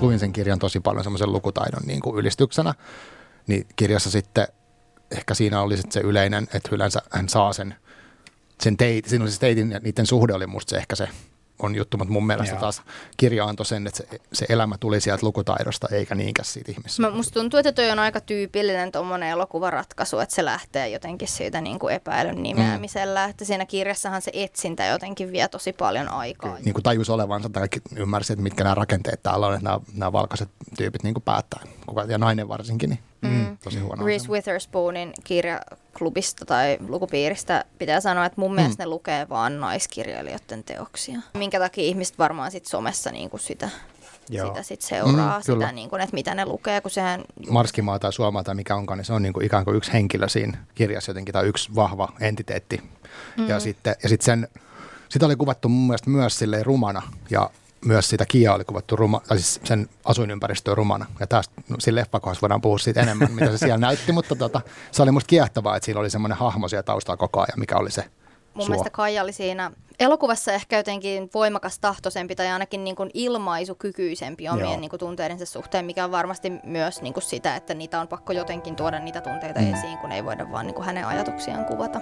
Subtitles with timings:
[0.00, 2.74] Luin sen kirjan tosi paljon semmoisen lukutaidon niin kuin ylistyksenä,
[3.46, 4.48] niin kirjassa sitten
[5.10, 7.74] ehkä siinä oli sitten se yleinen, että yleensä hän saa sen,
[8.60, 11.08] sen teit, siinä oli se teitin ja niiden suhde oli musta se ehkä se
[11.62, 12.60] on juttu, mutta mun mielestä Joo.
[12.60, 12.82] taas
[13.16, 17.10] kirja antoi sen, että se, se elämä tuli sieltä lukutaidosta eikä niinkään siitä ihmisestä.
[17.10, 21.78] Musta tuntuu, että toi on aika tyypillinen tuommoinen elokuvaratkaisu, että se lähtee jotenkin siitä niin
[21.78, 23.30] kuin epäilyn nimeämisellä, mm.
[23.30, 26.58] että siinä kirjassahan se etsintä jotenkin vie tosi paljon aikaa.
[26.64, 30.12] Niin kuin tajus olevansa tai ymmärsi, että mitkä nämä rakenteet täällä on, että nämä, nämä
[30.12, 33.28] valkoiset tyypit niin kuin päättää, kuka, ja nainen varsinkin, niin Mm.
[33.28, 33.58] mm.
[33.64, 38.54] Tosi huono Reese Witherspoonin kirjaklubista tai lukupiiristä pitää sanoa, että mun mm.
[38.54, 41.20] mielestä ne lukee vaan naiskirjailijoiden teoksia.
[41.34, 43.70] Minkä takia ihmiset varmaan sit somessa niinku sitä
[44.30, 44.48] Joo.
[44.48, 46.80] sitä sit seuraa, mm, sitä, niin kuin, että mitä ne lukee.
[46.80, 47.24] Kun sehän...
[47.50, 50.28] Marskimaa tai Suomaa tai mikä onkaan, niin se on niin kuin ikään kuin yksi henkilö
[50.28, 52.82] siinä kirjassa jotenkin, tai yksi vahva entiteetti.
[53.36, 53.48] Mm.
[53.48, 54.48] Ja sitten ja sit sen,
[55.08, 57.50] sitä oli kuvattu mun mielestä myös silleen rumana ja
[57.84, 61.06] myös sitä Kia oli kuvattu ruma, tai siis sen asuinympäristöä rumana.
[61.20, 64.60] Ja tästä, no, siinä leffakohdassa voidaan puhua siitä enemmän, mitä se siellä näytti, mutta tota,
[64.92, 67.90] se oli musta kiehtovaa, että siinä oli semmoinen hahmo siellä taustalla koko ajan, mikä oli
[67.90, 68.04] se
[68.54, 68.70] Mun suo.
[68.70, 74.80] mielestä Kaija oli siinä elokuvassa ehkä jotenkin voimakas tahtoisempi tai ainakin niin kuin ilmaisukykyisempi omien
[74.80, 78.32] niin kuin tunteidensa suhteen, mikä on varmasti myös niin kuin sitä, että niitä on pakko
[78.32, 79.74] jotenkin tuoda niitä tunteita mm.
[79.74, 81.98] esiin, kun ei voida vaan niin kuin hänen ajatuksiaan kuvata.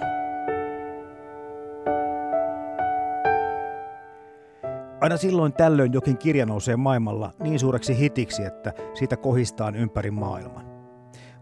[5.06, 10.66] Aina silloin tällöin jokin kirja nousee maailmalla niin suureksi hitiksi, että siitä kohistaan ympäri maailman.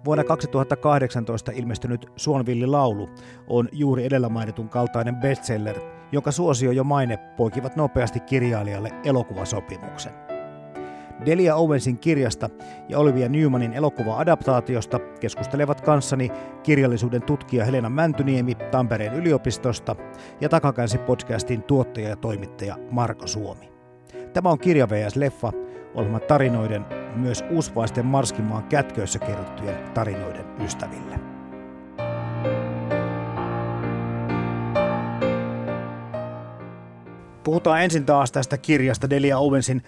[0.04, 3.08] Vuonna 2018 ilmestynyt Suonvilli-laulu
[3.48, 5.80] on juuri edellä mainitun kaltainen bestseller,
[6.12, 10.33] jonka suosio ja maine poikivat nopeasti kirjailijalle elokuvasopimuksen.
[11.26, 12.50] Delia Owensin kirjasta
[12.88, 16.30] ja Olivia Newmanin elokuva-adaptaatiosta keskustelevat kanssani
[16.62, 19.96] kirjallisuuden tutkija Helena Mäntyniemi Tampereen yliopistosta
[20.40, 23.72] ja Takakäänsi podcastin tuottaja ja toimittaja Marko Suomi.
[24.32, 25.16] Tämä on Kirja vs.
[25.16, 25.52] Leffa,
[25.94, 26.86] ohjelma tarinoiden,
[27.16, 31.20] myös uusvaisten Marskimaan kätköissä kerrottujen tarinoiden ystäville.
[37.44, 39.82] Puhutaan ensin taas tästä kirjasta Delia Owensin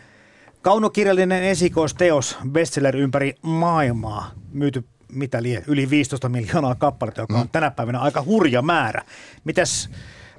[0.66, 7.48] Kaunokirjallinen esikoisteos, bestseller ympäri maailmaa, myyty mitä lie, yli 15 miljoonaa kappaletta, joka on mm.
[7.48, 9.02] tänä päivänä aika hurja määrä.
[9.44, 9.90] Mitäs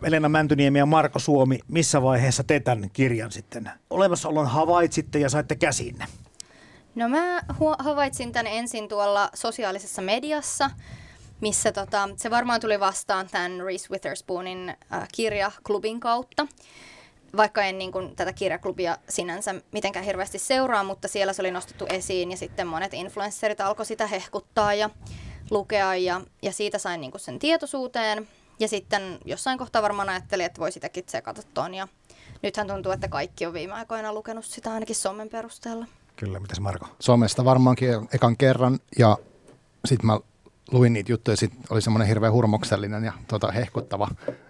[0.04, 5.56] Elena Mäntyniemi ja Marko Suomi, missä vaiheessa te tämän kirjan sitten olemassaolon havaitsitte ja saitte
[5.56, 6.06] käsinne?
[6.96, 7.42] No mä
[7.80, 10.70] havaitsin tämän ensin tuolla sosiaalisessa mediassa,
[11.42, 16.48] missä tota, se varmaan tuli vastaan tämän Reese Witherspoonin äh, kirjaklubin kautta
[17.38, 21.86] vaikka en niin kuin, tätä kirjaklubia sinänsä mitenkään hirveästi seuraa, mutta siellä se oli nostettu
[21.90, 24.90] esiin ja sitten monet influencerit alkoi sitä hehkuttaa ja
[25.52, 28.28] lukea ja, ja siitä sain niin kuin sen tietoisuuteen.
[28.60, 31.88] Ja sitten jossain kohtaa varmaan ajattelin, että voi sitäkin tsekata ton ja
[32.42, 35.86] nythän tuntuu, että kaikki on viime aikoina lukenut sitä ainakin somen perusteella.
[36.16, 36.88] Kyllä, mitäs Marko?
[37.00, 39.18] Somesta varmaankin ekan kerran ja
[39.86, 40.20] sitten mä
[40.72, 44.08] luin niitä juttuja, sit oli semmoinen hirveän hurmoksellinen ja tota, hehkuttava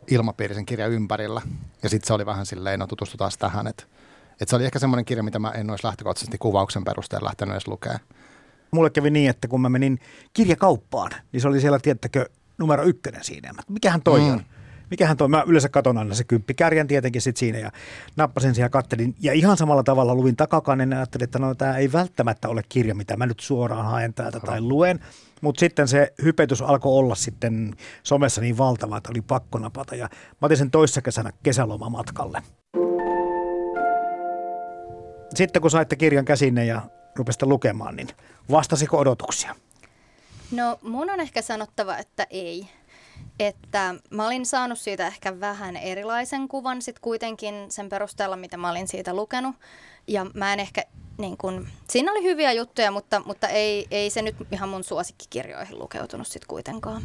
[0.07, 1.41] ilmapiiri sen kirjan ympärillä.
[1.83, 3.83] Ja sitten se oli vähän silleen, no tutustutaan tähän, että
[4.41, 7.67] et se oli ehkä semmoinen kirja, mitä mä en olisi lähtökohtaisesti kuvauksen perusteella lähtenyt edes
[7.67, 7.99] lukemaan.
[8.71, 9.99] Mulle kävi niin, että kun mä menin
[10.33, 13.53] kirjakauppaan, niin se oli siellä, tiettäkö, numero ykkönen siinä.
[13.69, 14.31] Mikähän toi mm.
[14.31, 14.43] on?
[14.89, 15.27] Mikähän toi?
[15.27, 17.71] Mä yleensä katon aina se kymppikärjen tietenkin sit siinä ja
[18.15, 19.15] nappasin siihen ja kattelin.
[19.19, 22.95] Ja ihan samalla tavalla luin takakannen ja ajattelin, että no tämä ei välttämättä ole kirja,
[22.95, 24.99] mitä mä nyt suoraan haen täältä tai luen.
[25.41, 29.95] Mutta sitten se hypetys alkoi olla sitten somessa niin valtava, että oli pakko napata.
[29.95, 30.09] Ja
[30.41, 32.41] mä otin sen toissa kesänä kesälomamatkalle.
[35.35, 36.81] Sitten kun saitte kirjan käsinne ja
[37.15, 38.07] rupesitte lukemaan, niin
[38.51, 39.55] vastasiko odotuksia?
[40.51, 42.67] No mun on ehkä sanottava, että ei.
[43.39, 48.71] Että mä olin saanut siitä ehkä vähän erilaisen kuvan sitten kuitenkin sen perusteella, mitä mä
[48.71, 49.55] olin siitä lukenut.
[50.07, 50.83] Ja mä en ehkä
[51.17, 55.79] niin kun, siinä oli hyviä juttuja, mutta, mutta ei, ei se nyt ihan mun suosikkikirjoihin
[55.79, 57.01] lukeutunut sitten kuitenkaan.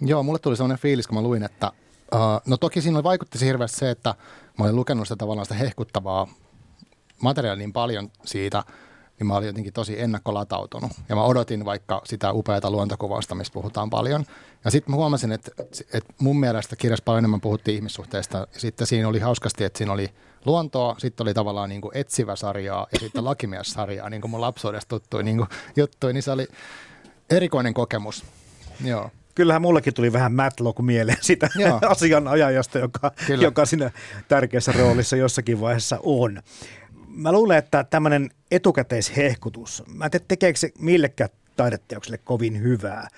[0.00, 1.72] Joo, mulle tuli sellainen fiilis, kun mä luin, että
[2.14, 4.14] uh, no toki siinä vaikutti hirveästi se, että
[4.58, 6.28] mä olin lukenut sitä tavallaan sitä hehkuttavaa
[7.22, 8.64] materiaalia niin paljon siitä,
[9.18, 10.92] niin mä olin jotenkin tosi ennakkolatautunut.
[11.08, 14.24] Ja mä odotin vaikka sitä upeata luontokuvausta, mistä puhutaan paljon.
[14.64, 15.50] Ja sitten mä huomasin, että,
[15.92, 18.38] että mun mielestä kirjassa paljon enemmän puhuttiin ihmissuhteista.
[18.38, 20.10] Ja sitten siinä oli hauskasti, että siinä oli
[20.44, 24.88] luontoa, sitten oli tavallaan niin kuin etsivä sarjaa ja sitten lakimies-sarjaa, niin kuin mun lapsuudesta
[24.88, 26.48] tuttui niin kuin juttui, niin se oli
[27.30, 28.24] erikoinen kokemus.
[28.84, 29.10] Joo.
[29.34, 31.78] Kyllähän mullekin tuli vähän Matlock mieleen sitä Joo.
[31.88, 33.90] asianajajasta, joka, joka siinä
[34.28, 36.42] tärkeässä roolissa jossakin vaiheessa on.
[37.18, 43.08] Mä luulen, että tämmöinen etukäteishehkutus, mä en tiedä tekeekö se millekään taideteokselle kovin hyvää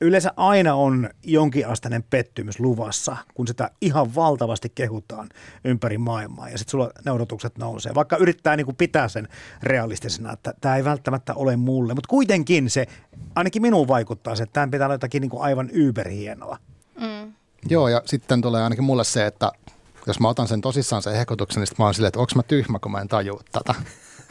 [0.00, 5.28] yleensä aina on jonkinasteinen pettymys luvassa, kun sitä ihan valtavasti kehutaan
[5.64, 7.94] ympäri maailmaa ja sitten sulla ne odotukset nousee.
[7.94, 9.28] Vaikka yrittää niin kuin pitää sen
[9.62, 12.86] realistisena, että tämä ei välttämättä ole mulle, mutta kuitenkin se
[13.34, 16.58] ainakin minuun vaikuttaa se, että tämä pitää olla jotakin niin kuin aivan yberhienoa.
[17.00, 17.32] Mm.
[17.68, 19.52] Joo, ja sitten tulee ainakin mulle se, että
[20.06, 22.78] jos mä otan sen tosissaan sen hehkutuksen, niin mä oon silleen, että onko mä tyhmä,
[22.78, 23.74] kun mä en tajua tätä.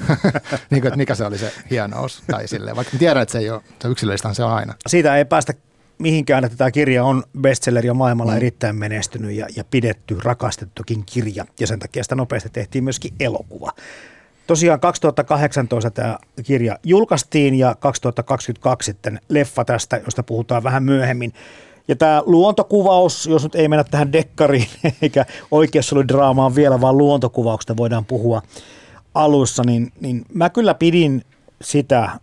[0.70, 2.24] niin kuin, että mikä se oli se hienous.
[2.28, 3.62] Tai silleen, vaikka tiedän, että se ei ole,
[3.98, 4.74] se se on aina.
[4.88, 5.54] Siitä ei päästä
[6.00, 8.38] mihinkään, että tämä kirja on bestseller ja maailmalla mm.
[8.38, 11.46] erittäin menestynyt ja, ja pidetty, rakastettukin kirja.
[11.60, 13.72] Ja sen takia sitä nopeasti tehtiin myöskin elokuva.
[14.48, 21.34] Tosiaan 2018 tämä kirja julkaistiin ja 2022 sitten leffa tästä, josta puhutaan vähän myöhemmin.
[21.88, 24.68] Ja tämä luontokuvaus, jos nyt ei mennä tähän dekkariin
[25.02, 28.42] eikä oikeassa oli draamaan vielä, vaan luontokuvauksesta voidaan puhua
[29.14, 31.26] alussa, niin, niin mä kyllä pidin
[31.62, 32.20] sitä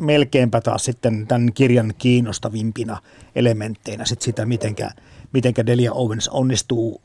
[0.00, 2.98] melkeinpä taas sitten tämän kirjan kiinnostavimpina
[3.34, 4.90] elementteinä sit sitä, mitenkä,
[5.32, 7.00] mitenkä Delia Owens onnistuu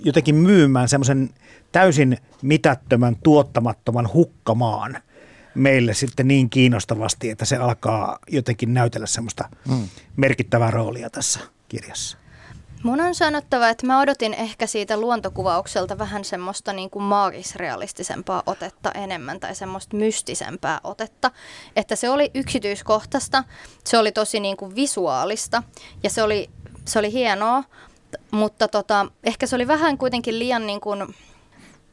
[0.00, 1.30] jotenkin myymään semmoisen
[1.72, 4.98] täysin mitättömän, tuottamattoman hukkamaan
[5.54, 9.88] meille sitten niin kiinnostavasti, että se alkaa jotenkin näytellä semmoista mm.
[10.16, 12.18] merkittävää roolia tässä kirjassa.
[12.84, 18.92] Mun on sanottava, että mä odotin ehkä siitä luontokuvaukselta vähän semmoista niin kuin maagisrealistisempaa otetta
[18.92, 21.30] enemmän tai semmoista mystisempää otetta.
[21.76, 23.44] Että se oli yksityiskohtaista,
[23.84, 25.62] se oli tosi niin kuin visuaalista
[26.02, 26.50] ja se oli,
[26.84, 27.64] se oli hienoa,
[28.30, 31.14] mutta tota, ehkä se oli vähän kuitenkin liian niin kuin,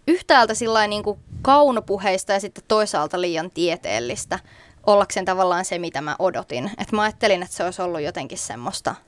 [0.08, 0.54] yhtäältä
[0.88, 4.40] niin kuin kaunopuheista ja sitten toisaalta liian tieteellistä
[4.88, 6.72] ollakseen tavallaan se, mitä mä odotin.
[6.78, 8.96] Et mä ajattelin, että se olisi ollut jotenkin semmoista–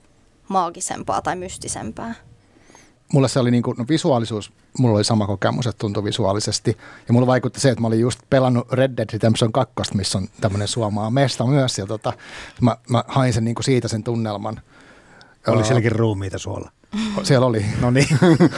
[0.47, 2.13] maagisempaa tai mystisempää?
[3.13, 6.77] Mulle se oli niin kuin, no visuaalisuus, mulla oli sama kokemus, että tuntui visuaalisesti.
[7.07, 10.27] Ja mulla vaikutti se, että mä olin just pelannut Red Dead Redemption 2, missä on
[10.41, 11.77] tämmöinen suomaa mesta myös.
[11.77, 12.13] Ja tota,
[12.61, 14.61] mä, mä hain sen niin kuin siitä sen tunnelman.
[15.47, 16.71] Oli sielläkin ruumiita suolla.
[17.23, 17.65] Siellä oli.
[17.81, 18.07] No niin.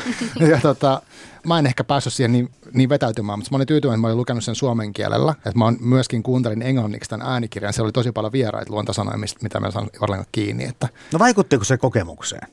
[0.51, 1.01] ja tota,
[1.45, 4.17] mä en ehkä päässyt siihen niin, niin vetäytymään, mutta mä olin tyytyväinen, että mä olin
[4.17, 5.31] lukenut sen suomen kielellä.
[5.31, 7.73] Että mä myöskin kuuntelin englanniksi tämän äänikirjan.
[7.73, 10.65] Siellä oli tosi paljon vieraita luontasanoja, mitä mä sain ollenkaan kiinni.
[10.65, 10.89] Että...
[11.13, 12.47] No vaikuttiko se kokemukseen?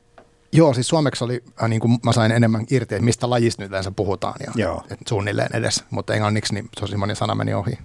[0.53, 3.71] Joo, siis suomeksi oli, äh, niin kuin mä sain enemmän irti, että mistä lajista nyt
[3.71, 4.85] yleensä puhutaan ja Joo.
[4.91, 7.79] Et suunnilleen edes, mutta englanniksi niin tosi moni sana meni ohi.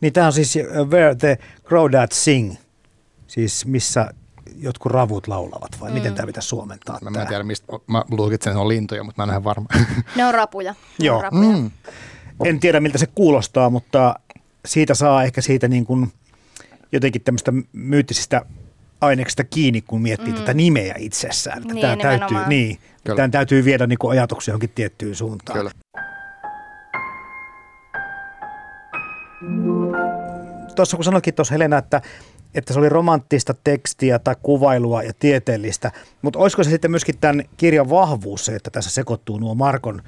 [0.00, 1.38] Niin tämä on siis uh, Where the
[1.68, 2.54] Crawdads Sing,
[3.26, 4.10] siis missä
[4.62, 5.94] jotkut ravut laulavat vai mm.
[5.94, 6.98] miten tämä pitäisi suomentaa?
[7.02, 9.44] Mä, mä en tiedä, mistä, mä luulitsen, että ne on lintuja, mutta mä en ole
[9.44, 9.66] varma.
[10.16, 10.74] Ne on rapuja.
[10.98, 11.16] Ne Joo.
[11.16, 11.56] On rapuja.
[11.56, 11.70] Mm.
[12.44, 14.14] En tiedä, miltä se kuulostaa, mutta
[14.66, 16.12] siitä saa ehkä siitä niin kuin
[16.92, 18.42] jotenkin tämmöistä myyttisistä
[19.00, 20.38] aineksista kiinni, kun miettii mm.
[20.38, 21.62] tätä nimeä itsessään.
[21.62, 22.78] Niin, tämä, täytyy, niin,
[23.16, 25.58] tämä täytyy viedä niin kuin ajatuksia johonkin tiettyyn suuntaan.
[25.58, 25.70] Kyllä.
[30.76, 32.02] Tuossa kun sanoitkin tuossa Helena, että
[32.54, 35.92] että se oli romanttista tekstiä tai kuvailua ja tieteellistä,
[36.22, 40.02] mutta olisiko se sitten myöskin tämän kirjan vahvuus se, että tässä sekoittuu nuo Markon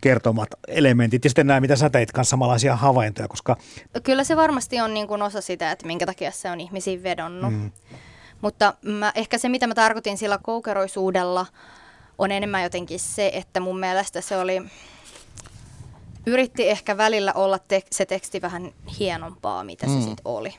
[0.00, 3.56] kertomat elementit ja sitten nämä, mitä sä teit kanssa samanlaisia havaintoja, koska...
[4.02, 7.52] Kyllä se varmasti on niin kuin osa sitä, että minkä takia se on ihmisiin vedonnut.
[7.52, 7.70] Mm.
[8.40, 11.46] Mutta mä, ehkä se, mitä mä tarkoitin sillä koukeroisuudella,
[12.18, 14.62] on enemmän jotenkin se, että mun mielestä se oli...
[16.26, 19.92] Yritti ehkä välillä olla te- se teksti vähän hienompaa, mitä mm.
[19.92, 20.54] se sitten oli.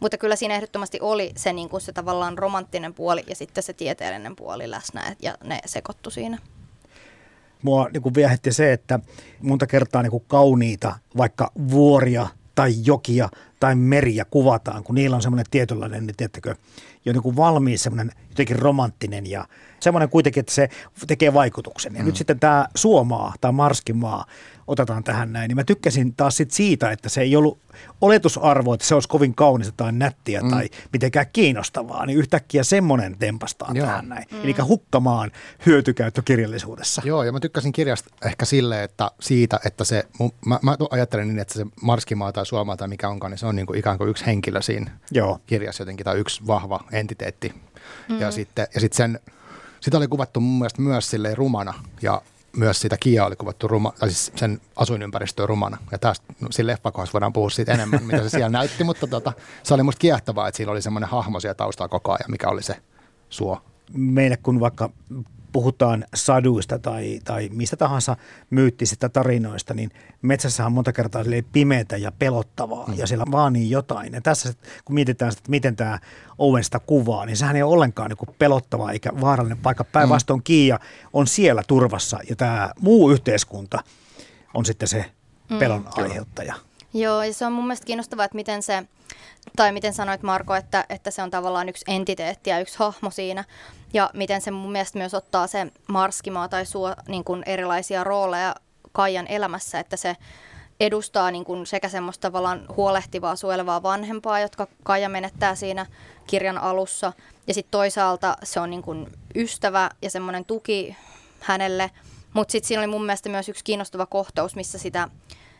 [0.00, 3.72] Mutta kyllä siinä ehdottomasti oli se, niin kuin se tavallaan romanttinen puoli ja sitten se
[3.72, 6.38] tieteellinen puoli läsnä ja ne sekoittu siinä.
[7.62, 9.00] Mua niin kuin viehätti se, että
[9.42, 13.28] monta kertaa niin kuin kauniita, vaikka vuoria tai jokia
[13.60, 16.54] tai meriä kuvataan, kun niillä on semmoinen tietynlainen, niin tiedättekö,
[17.04, 19.44] jo niin kuin valmiin semmoinen jotenkin romanttinen ja
[19.80, 20.68] semmoinen kuitenkin, että se
[21.06, 21.94] tekee vaikutuksen.
[21.94, 22.06] Ja mm.
[22.06, 24.26] nyt sitten tämä Suomaa tai Marskimaa
[24.66, 27.58] otetaan tähän näin, niin mä tykkäsin taas sit siitä, että se ei ollut
[28.00, 30.50] oletusarvo, että se olisi kovin kaunista tai nättiä mm.
[30.50, 33.86] tai mitenkään kiinnostavaa, niin yhtäkkiä semmoinen tempastaan Joo.
[33.86, 34.24] tähän näin.
[34.32, 34.44] Mm.
[34.44, 35.30] Eli hukkamaan
[35.66, 37.02] hyötykäyttö kirjallisuudessa.
[37.04, 40.04] Joo, ja mä tykkäsin kirjasta ehkä sille, että siitä, että se,
[40.46, 43.56] mä, mä ajattelen niin, että se Marskimaa tai Suomaa tai mikä onkaan, niin se on
[43.56, 45.40] niin kuin ikään kuin yksi henkilö siinä Joo.
[45.46, 47.54] kirjassa jotenkin, tai yksi vahva entiteetti.
[48.08, 48.20] Mm.
[48.20, 49.20] Ja sitten ja sitten sen,
[49.80, 52.22] sitä oli kuvattu mun mielestä myös silleen rumana ja
[52.56, 55.78] myös sitä Kia oli kuvattu ruma, tai siis sen asuinympäristöä rumana.
[55.92, 59.32] Ja tästä, no, siinä leffakohdassa voidaan puhua siitä enemmän, mitä se siellä näytti, mutta tota,
[59.62, 62.62] se oli musta kiehtovaa, että siinä oli semmoinen hahmo siellä taustalla koko ajan, mikä oli
[62.62, 62.76] se
[63.28, 63.62] suo.
[63.92, 64.90] Meille kun vaikka
[65.56, 68.16] puhutaan saduista tai, tai mistä tahansa
[68.50, 69.90] myyttisistä tarinoista, niin
[70.22, 72.94] metsässä on monta kertaa pimeätä ja pelottavaa mm.
[72.98, 74.12] ja siellä vaanii jotain.
[74.12, 75.98] Ja tässä kun mietitään sitä, että miten tämä
[76.38, 79.84] Owen sitä kuvaa, niin sehän ei ole ollenkaan niin pelottava eikä vaarallinen paikka.
[79.84, 80.44] Päinvastoin mm.
[80.44, 80.80] Kiia
[81.12, 83.78] on siellä turvassa ja tämä muu yhteiskunta
[84.54, 85.04] on sitten se
[85.50, 85.58] mm.
[85.58, 86.02] pelon mm.
[86.02, 86.54] aiheuttaja.
[86.94, 88.84] Joo, ja se on mun mielestä kiinnostavaa, että miten se,
[89.56, 93.44] tai miten sanoit Marko, että, että se on tavallaan yksi entiteetti ja yksi hahmo siinä.
[93.94, 98.54] Ja miten se mun mielestä myös ottaa se marskimaa tai suo niin kuin erilaisia rooleja
[98.92, 100.16] Kaijan elämässä, että se
[100.80, 105.86] edustaa niin kuin sekä semmoista tavallaan huolehtivaa, suojelevaa vanhempaa, jotka Kaija menettää siinä
[106.26, 107.12] kirjan alussa.
[107.46, 110.96] Ja sitten toisaalta se on niin kuin ystävä ja semmoinen tuki
[111.40, 111.90] hänelle.
[112.32, 115.08] Mutta sitten siinä oli mun mielestä myös yksi kiinnostava kohtaus, missä sitä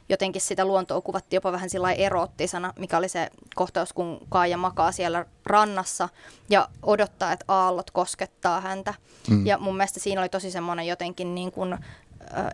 [0.09, 4.93] jotenkin sitä luontoa kuvattiin jopa vähän sillä erottisena, mikä oli se kohtaus, kun Kaija makaa
[4.93, 6.09] siellä rannassa
[6.51, 8.95] ja odottaa, että aallot koskettaa häntä.
[9.31, 9.47] Mm.
[9.47, 11.79] Ja mun mielestä siinä oli tosi semmoinen jotenkin niin kuin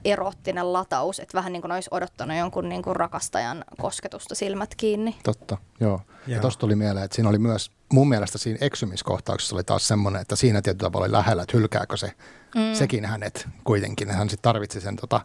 [0.05, 5.17] eroottinen lataus, että vähän niin kuin olisi odottanut jonkun niin kuin rakastajan kosketusta silmät kiinni.
[5.25, 5.91] Totta, joo.
[5.91, 6.01] joo.
[6.27, 10.23] Ja tuosta tuli mieleen, että siinä oli myös, mun mielestä siinä eksymiskohtauksessa oli taas semmoinen,
[10.23, 12.13] että siinä tietyllä tavalla oli lähellä, että hylkääkö se
[12.55, 12.75] mm.
[12.75, 14.11] sekin hänet kuitenkin.
[14.11, 15.21] Hän sitten tarvitsi sen tota,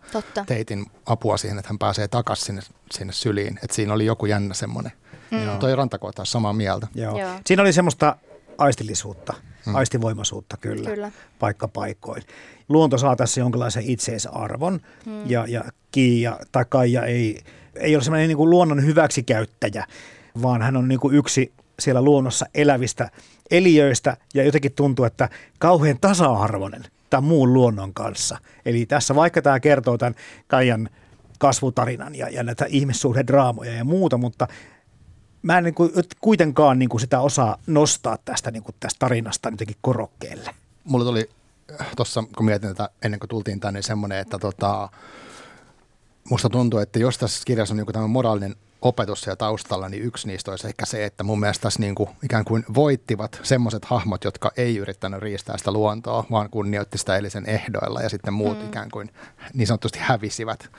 [0.46, 3.60] teitin apua siihen, että hän pääsee takaisin sinne, sinne syliin.
[3.64, 4.92] Että siinä oli joku jännä semmoinen.
[5.32, 5.60] Mm.
[5.60, 6.88] Toi Rantakoita samaa mieltä.
[6.96, 7.20] Joo.
[7.20, 7.32] Joo.
[7.46, 8.16] Siinä oli semmoista
[8.58, 9.34] aistillisuutta,
[9.66, 9.76] mm.
[9.76, 11.12] aistivoimaisuutta kyllä, kyllä.
[11.40, 12.24] paikkapaikoin.
[12.70, 15.30] Luonto saa tässä jonkinlaisen itseisarvon mm.
[15.30, 17.40] ja, ja Kiia tai Kaija ei,
[17.76, 19.86] ei ole semmoinen niin kuin luonnon hyväksikäyttäjä,
[20.42, 23.12] vaan hän on niin kuin yksi siellä luonnossa elävistä
[23.52, 25.30] eliöistä ja jotenkin tuntuu, että
[25.60, 28.38] kauhean tasa-arvoinen tämän muun luonnon kanssa.
[28.66, 30.16] Eli tässä vaikka tämä kertoo tämän
[30.48, 30.90] Kaijan
[31.40, 34.48] kasvutarinan ja, ja näitä ihmissuhdedraamoja ja muuta, mutta
[35.42, 39.50] mä en niin kuin, kuitenkaan niin kuin sitä osaa nostaa tästä, niin kuin tästä tarinasta
[39.50, 40.50] jotenkin korokkeelle.
[40.84, 41.30] Mulla tuli
[41.82, 44.90] äh, tuossa, kun mietin tätä ennen kuin tultiin tänne, semmoinen, että tota,
[46.30, 50.28] musta tuntuu, että jos tässä kirjassa on niin tämä moraalinen opetus siellä taustalla, niin yksi
[50.28, 54.24] niistä olisi ehkä se, että mun mielestä tässä niin kuin ikään kuin voittivat semmoiset hahmot,
[54.24, 58.60] jotka ei yrittänyt riistää sitä luontoa, vaan kunnioitti sitä eli sen ehdoilla ja sitten muut
[58.60, 58.66] mm.
[58.66, 59.10] ikään kuin
[59.54, 60.70] niin sanotusti hävisivät.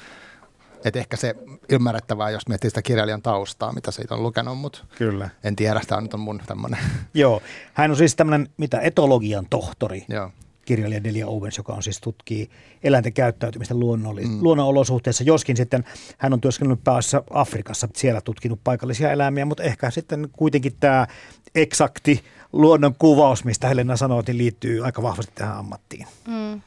[0.85, 1.35] Et ehkä se
[1.69, 5.31] ymmärrettävää, jos miettii sitä kirjailijan taustaa, mitä siitä on lukenut, mutta Kyllä.
[5.45, 6.81] en tiedä, tämä nyt on mun tämmöinen.
[7.15, 7.43] Joo,
[7.75, 10.05] hän on siis tämmöinen, mitä, etologian tohtori.
[10.09, 10.31] Joo
[10.69, 12.51] kirjailija Delia Owens, joka on siis tutkii
[12.83, 14.39] eläinten käyttäytymistä luonnolli- mm.
[14.43, 15.85] luonnonolosuhteissa, joskin sitten
[16.19, 21.07] hän on työskennellyt päässä Afrikassa, siellä tutkinut paikallisia eläimiä, mutta ehkä sitten kuitenkin tämä
[21.55, 22.23] eksakti
[22.53, 26.07] luonnon kuvaus, mistä Helena sanoi, niin liittyy aika vahvasti tähän ammattiin.
[26.27, 26.61] Mm.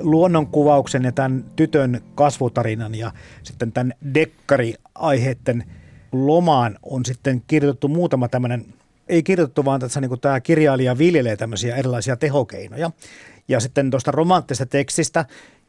[0.00, 5.64] luonnonkuvauksen ja tämän tytön kasvutarinan ja sitten tämän dekkari-aiheiden
[6.12, 8.66] lomaan on sitten kirjoitettu muutama tämmöinen,
[9.08, 12.90] ei kirjoitettu vaan tässä niin tämä kirjailija viljelee tämmöisiä erilaisia tehokeinoja.
[13.48, 15.24] Ja sitten tuosta romanttisesta tekstistä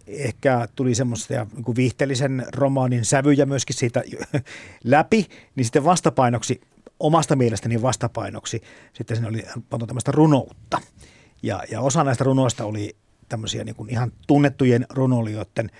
[0.07, 4.03] ehkä tuli semmoista niin viihteellisen romaanin sävyjä myöskin siitä
[4.83, 5.25] läpi,
[5.55, 6.61] niin sitten vastapainoksi,
[6.99, 8.61] omasta mielestäni vastapainoksi,
[8.93, 10.81] sitten siinä oli pantu tämmöistä runoutta.
[11.43, 12.95] Ja, ja osa näistä runoista oli
[13.29, 15.71] tämmöisiä niin ihan tunnettujen runolijoiden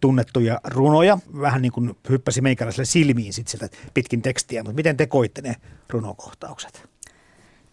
[0.00, 1.18] tunnettuja runoja.
[1.40, 5.56] Vähän niin kuin hyppäsi meikäläiselle silmiin sit sieltä pitkin tekstiä, mutta miten te koitte ne
[5.88, 6.88] runokohtaukset?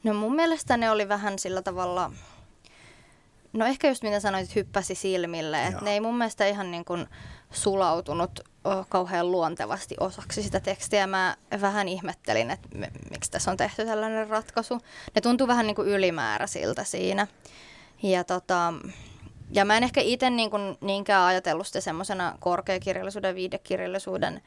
[0.03, 2.11] No mun mielestä ne oli vähän sillä tavalla,
[3.53, 5.65] no ehkä just mitä sanoit, että hyppäsi silmille.
[5.65, 7.07] Että ne ei mun mielestä ihan niin kuin
[7.51, 8.39] sulautunut
[8.89, 11.07] kauhean luontevasti osaksi sitä tekstiä.
[11.07, 12.69] Mä vähän ihmettelin, että
[13.11, 14.79] miksi tässä on tehty tällainen ratkaisu.
[15.15, 17.27] Ne tuntuu vähän niin kuin ylimääräisiltä siinä.
[18.03, 18.73] Ja tota,
[19.53, 24.41] ja mä en ehkä itse niin kuin, niinkään ajatellut sitä semmoisena korkeakirjallisuuden ja viidekirjallisuuden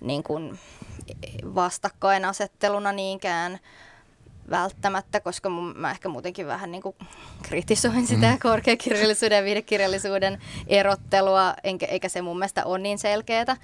[0.00, 0.58] niin kuin
[1.54, 3.58] vastakkainasetteluna niinkään
[4.50, 6.96] välttämättä, koska mun, mä ehkä muutenkin vähän niin kuin
[7.42, 8.38] kritisoin sitä mm.
[8.38, 13.56] korkeakirjallisuuden ja viidekirjallisuuden erottelua, enkä, eikä se mun mielestä ole niin selkeätä.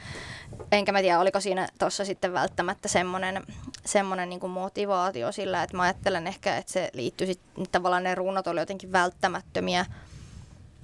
[0.73, 3.43] Enkä mä tiedä, oliko siinä tuossa sitten välttämättä semmoinen,
[3.85, 8.15] semmoinen niin kuin motivaatio sillä, että mä ajattelen ehkä, että se liittyy sitten, tavallaan ne
[8.15, 9.87] runot oli jotenkin välttämättömiä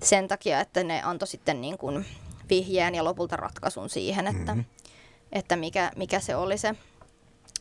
[0.03, 2.07] sen takia, että ne antoi sitten niin kuin
[2.51, 4.65] vihjeen ja lopulta ratkaisun siihen, että, mm-hmm.
[5.33, 6.75] että mikä, mikä se oli se,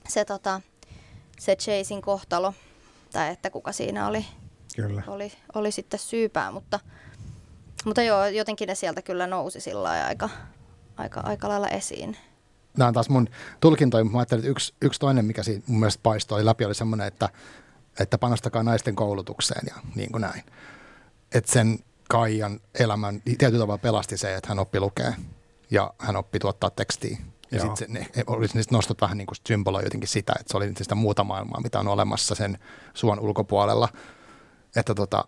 [0.07, 0.61] se, tota,
[1.39, 2.53] se Chasein kohtalo,
[3.11, 4.25] tai että kuka siinä oli,
[4.75, 5.03] kyllä.
[5.07, 6.79] oli, oli sitten syypää, mutta,
[7.85, 10.29] mutta joo, jotenkin ne sieltä kyllä nousi sillä aika,
[10.97, 12.17] aika, aika lailla esiin.
[12.77, 15.79] Nämä on taas mun tulkintoja, mutta mä ajattelin, että yksi, yksi toinen, mikä siinä mun
[15.79, 17.29] mielestä paistoi läpi, oli semmoinen, että
[17.99, 20.43] että panostakaa naisten koulutukseen ja niin kuin näin.
[21.31, 25.13] Että sen Kaijan elämän tietyllä tavalla pelasti se, että hän oppi lukea
[25.71, 27.17] ja hän oppi tuottaa tekstiä.
[27.51, 30.73] Ja sitten ne olisi niistä nostot vähän niin kuin symboloi jotenkin sitä, että se oli
[30.77, 32.59] sitä muuta maailmaa, mitä on olemassa sen
[32.93, 33.89] suon ulkopuolella.
[34.75, 35.25] Että tota,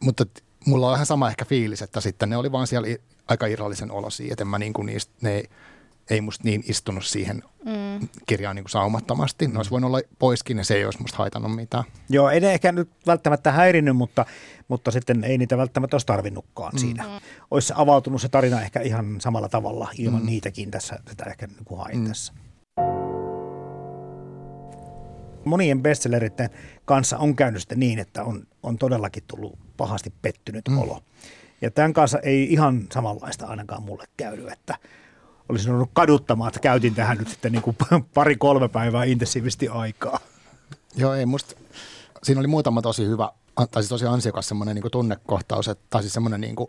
[0.00, 0.26] mutta
[0.66, 2.88] mulla on vähän sama ehkä fiilis, että sitten ne oli vaan siellä
[3.28, 5.48] aika irrallisen olosia, että mä niin kuin niistä, ne ei
[6.20, 8.08] musta niin istunut siihen mm.
[8.26, 9.48] kirjaan niin kuin saumattomasti.
[9.48, 11.84] Ne olisi voinut olla poiskin ja se ei olisi musta haitannut mitään.
[12.08, 14.26] Joo, ei ne ehkä nyt välttämättä häirinnyt, mutta,
[14.68, 16.78] mutta sitten ei niitä välttämättä olisi tarvinnutkaan mm.
[16.78, 17.02] siinä.
[17.02, 17.10] Mm.
[17.50, 20.26] Olisi avautunut se tarina ehkä ihan samalla tavalla ilman mm.
[20.26, 22.08] niitäkin tässä, tätä ehkä niin hain mm.
[22.08, 22.32] tässä.
[25.44, 26.50] Monien bestselleritten
[26.84, 30.78] kanssa on käynyt sitten niin, että on, on todellakin tullut pahasti pettynyt mm.
[30.78, 31.00] olo.
[31.60, 34.78] Ja tämän kanssa ei ihan samanlaista ainakaan mulle käynyt, että–
[35.48, 37.76] olisin ollut kaduttamaan, että käytin tähän nyt sitten niin kuin
[38.14, 40.20] pari-kolme päivää intensiivisesti aikaa.
[40.96, 41.54] Joo, ei musta,
[42.22, 46.12] siinä oli muutama tosi hyvä, tai siis tosi ansiokas semmoinen niin tunnekohtaus, että, tai siis
[46.12, 46.68] semmoinen niin kuin,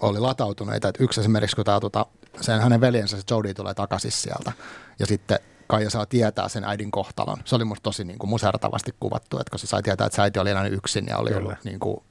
[0.00, 2.06] oli latautuneita, että yksi esimerkiksi, kun tämä, tota,
[2.40, 4.52] sen hänen veljensä, se Jody tulee takaisin sieltä,
[4.98, 7.38] ja sitten Kaija saa tietää sen äidin kohtalon.
[7.44, 10.22] Se oli musta tosi niin kuin musertavasti kuvattu, että kun se sai tietää, että se
[10.22, 11.40] äiti oli elänyt yksin ja oli Kyllä.
[11.40, 12.04] ollut niin kuin,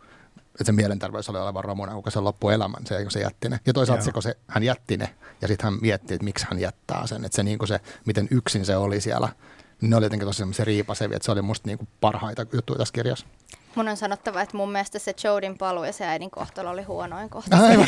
[0.54, 3.60] että se mielenterveys oli olevan romuna, kun se loppuelämän, se, kun se jätti ne.
[3.66, 6.60] Ja toisaalta se, kun se, hän jätti ne, ja sitten hän mietti, että miksi hän
[6.60, 7.26] jättää sen.
[7.26, 9.30] Että se, niin se, miten yksin se oli siellä,
[9.82, 12.78] niin ne oli jotenkin tosi se riipasevia, että se oli musta niin kuin parhaita juttuja
[12.78, 13.26] tässä kirjassa.
[13.76, 17.30] Mun on sanottava, että mun mielestä se Jodin paluu ja se äidin kohtalo oli huonoin
[17.30, 17.58] kohta.
[17.58, 17.88] Aivan,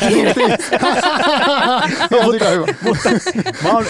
[2.82, 3.10] mutta, mutta,
[3.62, 3.84] mä, on...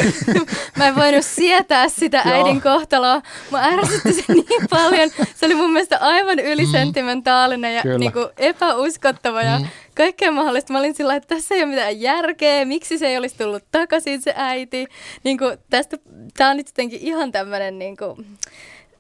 [0.76, 3.22] mä en voinut sietää sitä äidin kohtaloa.
[3.50, 5.10] Mä ärsytti se niin paljon.
[5.34, 9.66] Se oli mun mielestä aivan ylisentimentaalinen ja niinku epäuskottava ja mm.
[9.94, 10.72] kaikkea mahdollista.
[10.72, 14.22] Mä olin sillä että tässä ei ole mitään järkeä, miksi se ei olisi tullut takaisin
[14.22, 14.86] se äiti.
[15.24, 15.96] Niinku, tästä,
[16.36, 18.16] tää on nyt jotenkin ihan tämmönen niinku,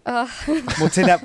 [0.12, 0.28] Oh.
[0.78, 1.18] Mutta siinä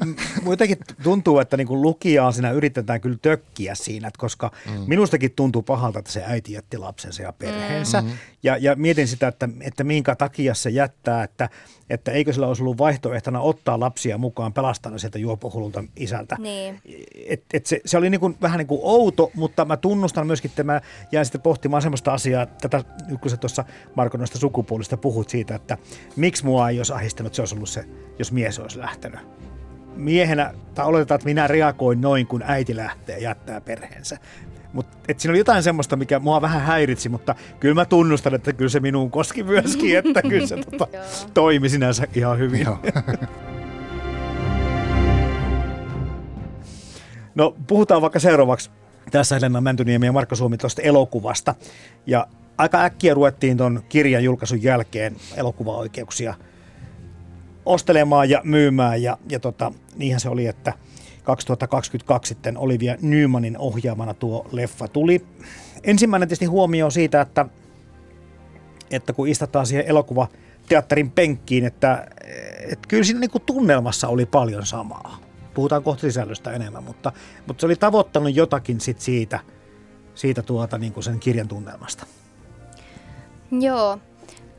[0.49, 4.83] jotenkin tuntuu, että niinku lukijaan siinä yritetään kyllä tökkiä siinä, että koska mm.
[4.87, 8.01] minustakin tuntuu pahalta, että se äiti jätti lapsensa ja perheensä.
[8.01, 8.09] Mm.
[8.43, 11.49] Ja, ja mietin sitä, että, että minkä takia se jättää, että,
[11.91, 16.35] että eikö sillä olisi ollut vaihtoehtona ottaa lapsia mukaan pelastaa sieltä juopohululta isältä.
[16.39, 16.81] Niin.
[17.27, 20.63] Et, et se, se oli niinku, vähän niin kuin outo, mutta mä tunnustan myöskin, että
[20.63, 20.81] mä
[21.11, 22.83] jäin sitten pohtimaan semmoista asiaa, tätä,
[23.21, 25.77] kun sä tuossa Marko noista sukupuolista puhut siitä, että
[26.15, 27.85] miksi mua ei olisi ahistanut, se olisi ollut se,
[28.19, 29.19] jos mies olisi lähtenyt.
[29.95, 34.17] Miehenä, tai oletetaan, että minä reagoin noin, kun äiti lähtee jättää perheensä.
[34.73, 38.69] Mutta siinä oli jotain semmoista, mikä mua vähän häiritsi, mutta kyllä mä tunnustan, että kyllä
[38.69, 40.87] se minuun koski myöskin, että kyllä se tota,
[41.33, 42.67] toimi sinänsä ihan hyvin.
[47.35, 48.69] no puhutaan vaikka seuraavaksi
[49.11, 51.55] tässä Helena Mäntyniemi ja Markka Suomi tuosta elokuvasta.
[52.05, 56.33] Ja aika äkkiä ruvettiin tuon kirjan julkaisun jälkeen elokuvaoikeuksia
[57.65, 59.03] ostelemaan ja myymään.
[59.03, 60.73] Ja, ja tota, niinhän se oli, että–
[61.23, 65.25] 2022 sitten Olivia Nymanin ohjaamana tuo leffa tuli.
[65.83, 67.45] Ensimmäinen tietysti huomio siitä, että,
[68.91, 70.27] että kun istutaan siihen elokuva
[70.69, 72.07] teatterin penkkiin, että,
[72.71, 75.19] että kyllä siinä niin kuin tunnelmassa oli paljon samaa.
[75.53, 77.11] Puhutaan kohta sisällöstä enemmän, mutta,
[77.47, 79.39] mutta se oli tavoittanut jotakin sit siitä,
[80.15, 82.05] siitä tuota, niin kuin sen kirjan tunnelmasta.
[83.51, 83.99] Joo,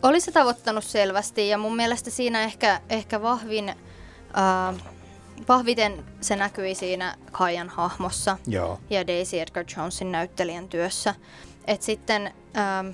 [0.02, 3.76] olisi se tavoittanut selvästi ja mun mielestä siinä ehkä, ehkä vahvin äh,
[5.48, 8.80] vahviten se näkyi siinä Kajan hahmossa Joo.
[8.90, 11.14] ja Daisy Edgar Jonesin näyttelijän työssä.
[11.66, 12.88] Et sitten ähm,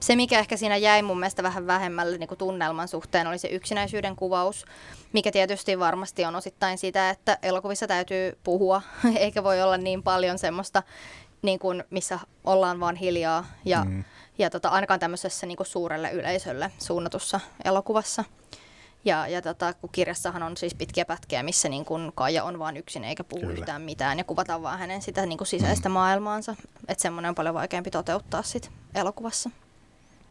[0.00, 3.48] se, mikä ehkä siinä jäi mun mielestä vähän vähemmälle niin kuin tunnelman suhteen, oli se
[3.48, 4.64] yksinäisyyden kuvaus,
[5.12, 8.82] mikä tietysti varmasti on osittain sitä, että elokuvissa täytyy puhua,
[9.18, 10.82] eikä voi olla niin paljon semmoista,
[11.42, 14.04] niin kuin, missä ollaan vaan hiljaa ja, mm.
[14.38, 18.24] ja tota, ainakaan tämmöisessä niin kuin suurelle yleisölle suunnatussa elokuvassa.
[19.04, 22.76] Ja, ja tota, kun kirjassahan on siis pitkiä pätkiä, missä niin kun Kaija on vain
[22.76, 23.54] yksin eikä puhu Kyllä.
[23.54, 25.92] yhtään mitään ja kuvataan vaan hänen sitä niin kuin sisäistä mm.
[25.92, 26.56] maailmaansa.
[26.88, 29.50] Että semmoinen on paljon vaikeampi toteuttaa sit elokuvassa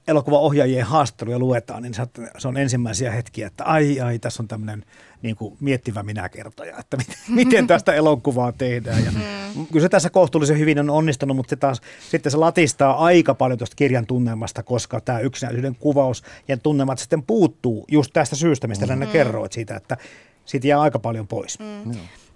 [0.08, 1.94] elokuvaohjaajien haastatteluja luetaan, niin
[2.38, 4.86] se on ensimmäisiä hetkiä, että ai ai, tässä on tämmöinen
[5.22, 7.16] niin kuin miettivä minäkertoja, että miten,
[7.46, 9.06] miten tästä elokuvaa tehdään.
[9.06, 9.68] Ja mm.
[9.68, 13.58] Kyllä se tässä kohtuullisen hyvin on onnistunut, mutta se taas, sitten se latistaa aika paljon
[13.58, 18.96] tuosta kirjan tunnelmasta, koska tämä yksinäisyyden kuvaus ja tunnelmat sitten puuttuu just tästä syystä, mistä
[18.96, 19.08] mm.
[19.08, 19.98] kerroit siitä, että
[20.46, 21.60] siitä jää aika paljon pois.
[21.60, 21.92] Mm.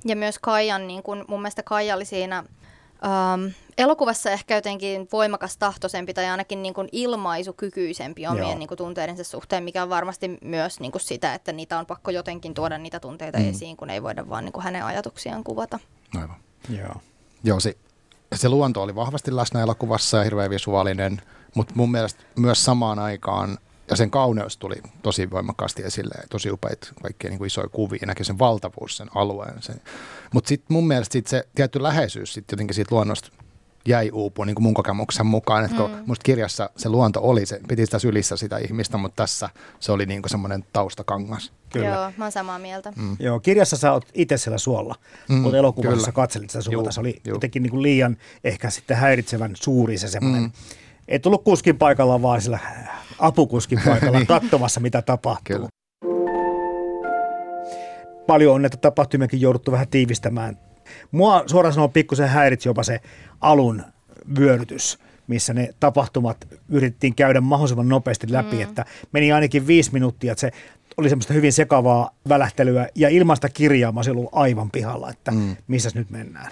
[0.06, 2.44] Ja myös Kaijan, niin kun, mun mielestä Kaija oli siinä
[3.06, 9.24] Um, elokuvassa ehkä jotenkin voimakas tahtoisempi tai ainakin niin kuin ilmaisukykyisempi omien niin kuin tunteidensa
[9.24, 13.00] suhteen, mikä on varmasti myös niin kuin sitä, että niitä on pakko jotenkin tuoda niitä
[13.00, 13.50] tunteita mm.
[13.50, 15.80] esiin, kun ei voida vaan niin kuin hänen ajatuksiaan kuvata.
[16.20, 16.36] Aivan.
[16.70, 16.96] Joo.
[17.44, 17.78] Joo, se,
[18.36, 21.22] se luonto oli vahvasti läsnä elokuvassa ja hirveän visuaalinen,
[21.56, 23.58] mutta mun mielestä myös samaan aikaan
[23.91, 28.23] ja sen kauneus tuli tosi voimakkaasti esille, tosi upeita kaikkia niin kuin isoja kuvia, näkee
[28.23, 29.62] sen valtavuus, sen alueen.
[29.62, 29.82] Sen.
[30.34, 33.30] Mutta sitten mun mielestä sit se tietty läheisyys sit jotenkin siitä luonnosta
[33.86, 35.65] jäi uupua niin kuin mun kokemuksen mukaan.
[35.65, 36.04] Että mm.
[36.06, 39.49] musta kirjassa se luonto oli, se piti sitä sylissä sitä ihmistä, mutta tässä
[39.80, 41.51] se oli niin kuin semmoinen taustakangas.
[41.69, 41.88] Kyllä.
[41.88, 42.93] Joo, mä oon samaa mieltä.
[42.95, 43.15] Mm.
[43.19, 44.95] Joo, kirjassa sä oot itse siellä suolla,
[45.30, 46.06] mm, mutta elokuvassa kyllä.
[46.06, 46.73] sä katselit sitä suota.
[46.73, 47.36] Juu, se oli juu.
[47.36, 50.43] jotenkin niin kuin liian ehkä sitten häiritsevän suuri se semmoinen.
[50.43, 50.51] Mm.
[51.08, 52.60] Ei tullut kuskin paikalla, vaan sillä
[53.22, 54.28] apukuskin paikalla niin.
[54.28, 55.56] katsomassa, mitä tapahtuu.
[55.56, 55.68] Kyllä.
[58.28, 60.58] Paljon on näitä tapahtumiakin jouduttu vähän tiivistämään.
[61.12, 63.00] Mua suoraan sanoen pikkusen häiritsi jopa se
[63.42, 63.84] alun
[64.40, 65.00] vyörytys
[65.32, 68.62] missä ne tapahtumat yritettiin käydä mahdollisimman nopeasti läpi, mm.
[68.62, 70.52] että meni ainakin viisi minuuttia, että se
[70.98, 75.56] oli semmoista hyvin sekavaa välähtelyä ja ilmaista kirjaa mä ollut aivan pihalla, että mm.
[75.68, 76.52] missä nyt mennään.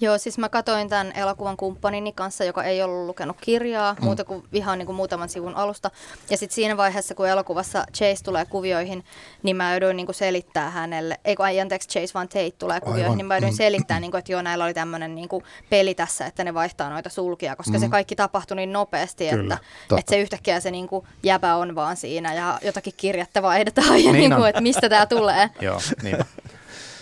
[0.00, 4.04] Joo, siis mä katoin tämän elokuvan kumppanini kanssa, joka ei ollut lukenut kirjaa mm.
[4.04, 5.90] muuta kuin ihan niin kuin muutaman sivun alusta.
[6.30, 9.04] Ja sitten siinä vaiheessa, kun elokuvassa Chase tulee kuvioihin,
[9.42, 13.04] niin mä jouduin niin kuin selittää hänelle, ei kun anteeksi Chase vaan Tate tulee kuvioihin,
[13.04, 13.18] Aivan.
[13.18, 13.56] niin mä jouduin mm.
[13.56, 16.90] selittää, niin kuin, että joo, näillä oli tämmöinen niin kuin peli tässä, että ne vaihtaa
[16.90, 17.80] noita sulkia, koska mm.
[17.80, 21.74] se kaikki tapahtui niin nopeasti, Kyllä, että, että se yhtäkkiä se niin kuin jäbä on
[21.74, 25.50] vaan siinä ja jotakin kirjettä vaihdetaan ja niin niin kuin, että mistä tämä tulee.
[25.60, 26.16] joo, niin.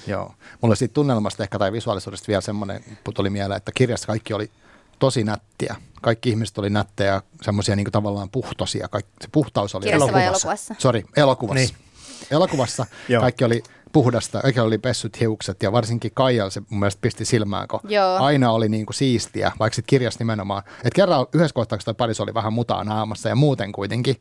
[0.07, 0.35] Joo.
[0.61, 4.51] Mulla siitä tunnelmasta ehkä tai visuaalisuudesta vielä semmoinen tuli mieleen, että kirjassa kaikki oli
[4.99, 5.77] tosi nättiä.
[6.03, 8.89] Kaikki ihmiset oli nättejä, semmoisia niin tavallaan puhtosia.
[8.89, 10.27] Kaikki, se puhtaus oli elokuvassa.
[10.27, 10.75] elokuvassa?
[10.79, 11.75] Sori, elokuvassa.
[11.75, 11.85] Niin.
[12.31, 12.87] Elokuvassa
[13.21, 13.63] kaikki oli
[13.93, 18.17] puhdasta, kaikki oli pessyt hiukset ja varsinkin Kaijal se mun mielestä pisti silmään, kun Joo.
[18.17, 20.63] aina oli niin kuin siistiä, vaikka sitten kirjassa nimenomaan.
[20.77, 24.17] Että kerran yhdessä kohtauksessa paris oli vähän mutaa naamassa ja muuten kuitenkin.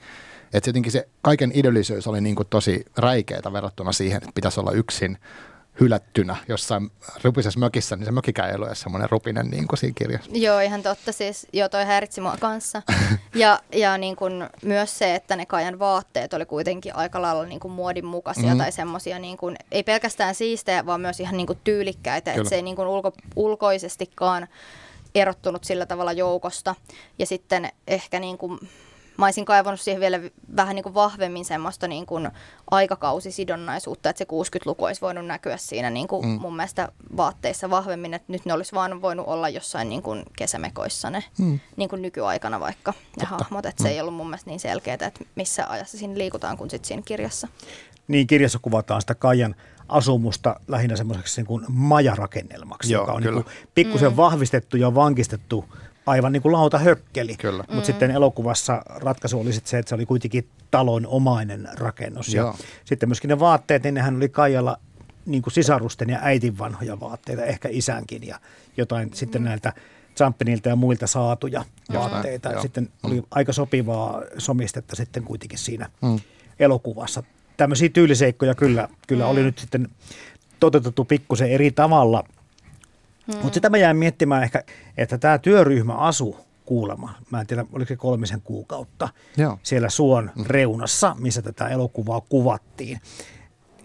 [0.54, 4.72] Että jotenkin se kaiken idyllisyys oli niin kuin tosi räikeätä verrattuna siihen, että pitäisi olla
[4.72, 5.18] yksin
[5.80, 6.92] hylättynä jossain
[7.24, 10.32] rupisessa mökissä, niin se mökikään ei ole semmoinen rupinen niin kuin siinä kirjassa.
[10.34, 11.12] Joo, ihan totta.
[11.12, 12.82] Siis, joo, toi häiritsi mua kanssa.
[13.36, 17.60] ja ja niin kuin, myös se, että ne Kajan vaatteet oli kuitenkin aika lailla niin
[17.60, 18.58] kuin muodin mukaisia mm.
[18.58, 22.34] tai semmoisia, niin kuin, ei pelkästään siistejä, vaan myös ihan niin kuin tyylikkäitä.
[22.34, 24.48] Että se ei niin kuin ulko, ulkoisestikaan
[25.16, 26.76] erottunut sillä tavalla joukosta.
[27.20, 28.60] Ja sitten ehkä niin kuin,
[29.18, 30.20] mä olisin kaivannut siihen vielä
[30.56, 32.30] vähän niin kuin vahvemmin semmoista niin kuin
[32.72, 34.26] aikakausisidonnaisuutta, että se
[34.58, 36.32] 60-luku olisi voinut näkyä siinä niin kuin mm.
[36.42, 41.10] mun mielestä vaatteissa vahvemmin, että nyt ne olisi vaan voinut olla jossain niin kuin kesämekoissa
[41.10, 41.60] ne mm.
[41.76, 43.36] niin kuin nykyaikana vaikka ne Totta.
[43.44, 43.88] hahmot, että mm.
[43.88, 47.04] se ei ollut mun mielestä niin selkeää, että missä ajassa siinä liikutaan kuin sitten siinä
[47.06, 47.48] kirjassa.
[48.08, 49.56] Niin, kirjassa kuvataan sitä Kaijan
[49.90, 53.46] asumusta lähinnä semmoiseksi niin kuin majarakennelmaksi, Joo, joka on niin kuin
[53.76, 54.18] pikkusen mm.
[54.18, 55.66] vahvistettu ja vankistettu
[56.06, 57.36] aivan niin kuin lauta hökkeli.
[57.36, 57.58] Kyllä.
[57.58, 57.84] Mutta mm.
[57.84, 62.34] sitten elokuvassa ratkaisu oli sit se, että se oli kuitenkin talonomainen rakennus.
[62.34, 62.48] Joo.
[62.48, 62.54] Ja
[62.86, 64.78] sitten myöskin ne vaatteet, niin nehän oli Kaijalla
[65.26, 68.40] niin kuin sisarusten ja äitin vanhoja vaatteita, ehkä isänkin ja
[68.78, 69.14] jotain mm.
[69.14, 69.74] sitten näiltä
[70.16, 72.52] Champinilta ja muilta saatuja vaatteita.
[72.52, 72.62] Joo.
[72.62, 73.12] Sitten mm.
[73.12, 76.20] oli aika sopivaa somistetta sitten kuitenkin siinä mm.
[76.60, 77.24] elokuvassa.
[77.58, 79.30] Tämmöisiä tyyliseikkoja kyllä, kyllä mm.
[79.30, 79.88] oli nyt sitten
[80.60, 82.24] toteutettu pikkusen eri tavalla–
[83.28, 83.42] Hmm.
[83.42, 84.64] Mutta sitä mä jäin miettimään ehkä,
[84.98, 89.60] että tämä työryhmä asu kuulema, mä en tiedä oliko se kolmisen kuukautta, Joo.
[89.64, 90.46] siellä suon hmm.
[90.48, 93.00] reunassa, missä tätä elokuvaa kuvattiin.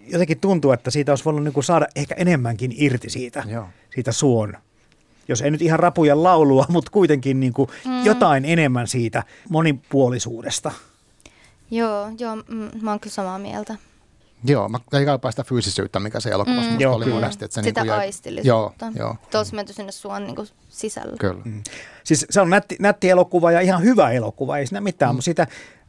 [0.06, 3.68] Jotenkin tuntuu, että siitä olisi voinut niinku saada ehkä enemmänkin irti siitä, Joo.
[3.90, 4.56] siitä suon
[5.28, 8.04] jos ei nyt ihan rapuja laulua, mutta kuitenkin niin kuin mm.
[8.04, 10.72] jotain enemmän siitä monipuolisuudesta.
[11.70, 13.76] Joo, joo, mm, mä oon kyllä samaa mieltä.
[14.44, 16.92] Joo, mä ei kaipaa sitä fyysisyyttä, mikä se elokuvassa mm.
[16.92, 17.44] oli monesti.
[17.44, 18.84] Että se Sitä niin aistillisuutta.
[18.84, 19.16] Joo, joo.
[19.30, 21.16] Tuossa menty sinne suon niin kuin sisällä.
[21.20, 21.42] Kyllä.
[21.44, 21.62] Mm.
[22.04, 25.16] Siis se on nätti, nätti elokuva ja ihan hyvä elokuva, ei siinä mitään, mm.
[25.16, 25.46] mutta sitä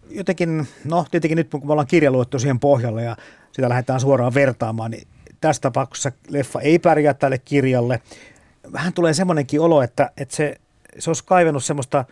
[0.10, 3.18] jotenkin, no tietenkin nyt kun me ollaan kirjaluettu siihen pohjalle ja
[3.52, 5.08] sitä lähdetään suoraan vertaamaan, niin
[5.42, 8.02] tässä tapauksessa leffa ei pärjää tälle kirjalle.
[8.74, 10.56] Vähän tulee semmoinenkin olo, että, että se,
[11.00, 12.06] se olisi kaivannut semmoista,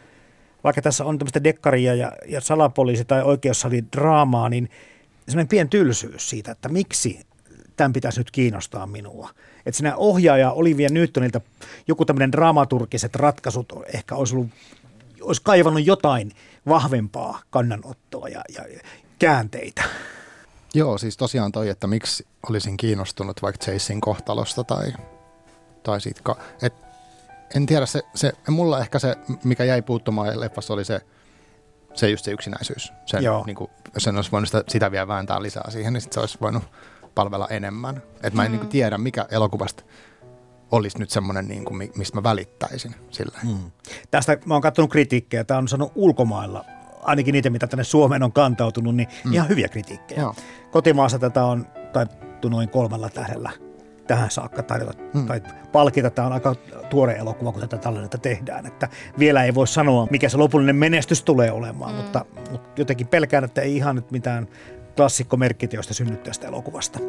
[0.63, 4.69] vaikka tässä on tämmöistä dekkaria ja, ja salapoliisi tai oikeussali draamaa, niin–
[5.28, 7.28] sellainen pien tylsyys siitä, että miksi
[7.76, 9.30] tämän pitäisi nyt kiinnostaa minua.
[9.66, 11.42] Että siinä ohjaaja Olivia Newtonilta
[11.88, 14.50] joku tämmöinen dramaturgiset ratkaisut ehkä olisi, ollut,
[15.22, 16.32] olisi kaivannut jotain
[16.68, 18.63] vahvempaa kannanottoa ja, ja
[19.20, 19.84] käänteitä.
[20.74, 24.94] Joo, siis tosiaan toi, että miksi olisin kiinnostunut vaikka Chasein kohtalosta tai,
[25.84, 26.74] tai siitä, et,
[27.56, 31.02] en tiedä, se, se, mulla ehkä se, mikä jäi puuttumaan leffassa oli se,
[31.97, 32.93] se just se yksinäisyys.
[33.05, 33.43] Sen, Joo.
[33.45, 36.19] Niin kuin, jos sen olisi voinut sitä, sitä vielä vääntää lisää siihen, niin sit se
[36.19, 36.63] olisi voinut
[37.15, 38.01] palvella enemmän.
[38.23, 38.51] Et mä en mm.
[38.51, 39.83] niin kuin, tiedä, mikä elokuvasta
[40.71, 42.95] olisi nyt semmoinen, niin kuin, mistä mä välittäisin.
[43.43, 43.71] Mm.
[44.12, 45.43] Tästä mä oon katsonut kritiikkejä.
[45.43, 46.65] Tämä on sanonut ulkomailla,
[47.01, 49.33] ainakin niitä, mitä tänne Suomeen on kantautunut, niin mm.
[49.33, 50.21] ihan hyviä kritiikkejä.
[50.21, 50.36] Joo.
[50.71, 53.66] Kotimaassa tätä on taittu noin kolmella tähdellä
[54.08, 55.26] tähän saakka tarjota mm.
[55.26, 55.41] tai
[55.72, 56.10] palkita.
[56.10, 56.56] Tämä on aika
[56.89, 58.65] tuore elokuva, kun tätä tallennetta tehdään.
[58.65, 58.89] Että
[59.20, 61.98] vielä ei voi sanoa, mikä se lopullinen menestys tulee olemaan, mm.
[61.98, 64.48] mutta, mutta jotenkin pelkään, että ei ihan nyt mitään
[64.96, 67.00] klassikkomerkkiteosta synny tästä elokuvasta.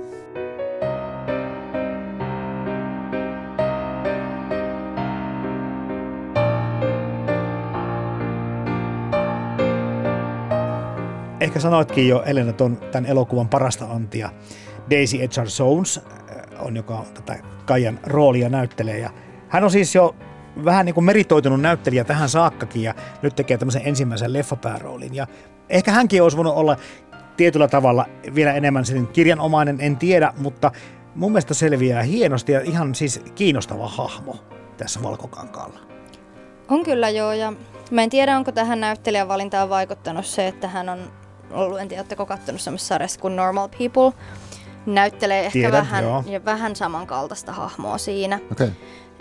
[11.40, 14.30] Ehkä sanoitkin jo Elena ton, tämän elokuvan parasta antia.
[14.90, 16.00] Daisy Edgar Jones
[16.58, 18.98] on, joka tätä Kajan roolia näyttelee.
[18.98, 19.10] Ja
[19.48, 20.14] hän on siis jo
[20.64, 25.14] vähän niin kuin meritoitunut näyttelijä tähän saakkakin ja nyt tekee tämmöisen ensimmäisen leffapääroolin.
[25.14, 25.26] Ja
[25.68, 26.76] ehkä hänkin olisi voinut olla
[27.36, 30.72] tietyllä tavalla vielä enemmän sen kirjanomainen, en tiedä, mutta
[31.14, 34.36] mun mielestä selviää hienosti ja ihan siis kiinnostava hahmo
[34.76, 35.78] tässä Valkokankaalla.
[36.68, 37.52] On kyllä joo, ja
[37.90, 40.98] mä en tiedä, onko tähän näyttelijän valintaan vaikuttanut se, että hän on
[41.50, 44.12] ollut, en tiedä, oletteko katsonut semmoisessa sarjassa kuin Normal People,
[44.94, 48.38] näyttelee ehkä Tiedän, vähän, ja vähän samankaltaista hahmoa siinä.
[48.52, 48.70] Okay.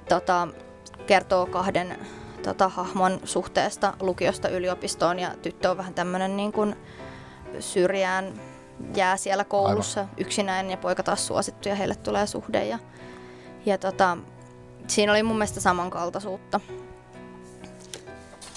[0.10, 0.47] Tota,
[1.08, 1.97] kertoo kahden
[2.43, 6.75] tota, hahmon suhteesta lukiosta yliopistoon ja tyttö on vähän tämmöinen niin kuin
[7.60, 8.34] syrjään
[8.95, 10.13] jää siellä koulussa Aivan.
[10.17, 12.65] yksinäinen ja poika taas suosittu ja heille tulee suhde.
[12.65, 12.80] Ja,
[13.65, 14.17] ja tota,
[14.88, 16.60] siinä oli mun mielestä samankaltaisuutta.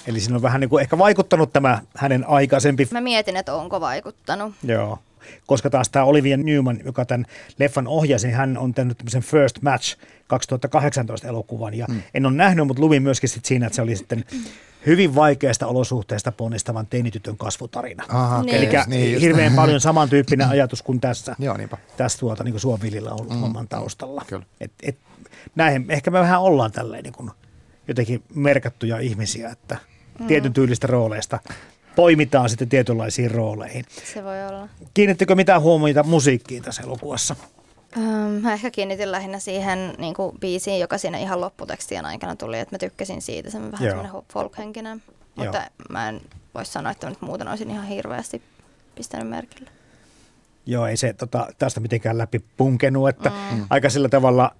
[0.06, 2.88] Eli siinä on vähän niin kuin ehkä vaikuttanut tämä hänen aikaisempi...
[2.90, 4.54] Mä mietin, että onko vaikuttanut.
[4.62, 4.98] Joo.
[5.46, 7.26] Koska taas tämä Olivia Newman, joka tämän
[7.58, 11.74] leffan ohjasi, niin hän on tehnyt tämmöisen First Match 2018 elokuvan.
[11.74, 12.02] Ja hmm.
[12.14, 14.24] en ole nähnyt, mutta luvin myöskin sit siinä, että se oli sitten
[14.86, 18.04] hyvin vaikeasta olosuhteesta ponnistavan teinitytön kasvutarina.
[18.08, 18.56] Aha, niin.
[18.56, 21.76] Eli niin hirveän paljon samantyyppinen ajatus kuin tässä, Joo, niinpä.
[21.96, 23.42] tässä tuota, niin Suovillillä on mm.
[23.42, 24.24] oman taustalla.
[24.60, 24.96] Et, et,
[25.54, 27.30] näin, ehkä me vähän ollaan tälleen niin kuin
[27.88, 29.76] jotenkin merkattuja ihmisiä, että
[30.18, 30.26] mm.
[30.26, 31.38] tietyn tyylistä rooleista
[31.96, 33.84] poimitaan sitten tietynlaisiin rooleihin.
[34.14, 34.68] Se voi olla.
[34.94, 37.36] Kiinnittikö mitään huomioita musiikkiin tässä elokuvassa?
[37.96, 38.02] Um,
[38.42, 42.74] mä ehkä kiinnitin lähinnä siihen niin kuin, biisiin, joka siinä ihan lopputekstien aikana tuli, että
[42.74, 45.02] mä tykkäsin siitä, se on vähän semmoinen folk-henkinen.
[45.34, 45.66] Mutta Joo.
[45.88, 46.20] mä en
[46.54, 48.42] voi sanoa, että nyt muuten olisin ihan hirveästi
[48.94, 49.70] pistänyt merkille.
[50.66, 53.66] Joo, ei se tota, tästä mitenkään läpi punkenut, että mm.
[53.70, 54.54] aika sillä tavalla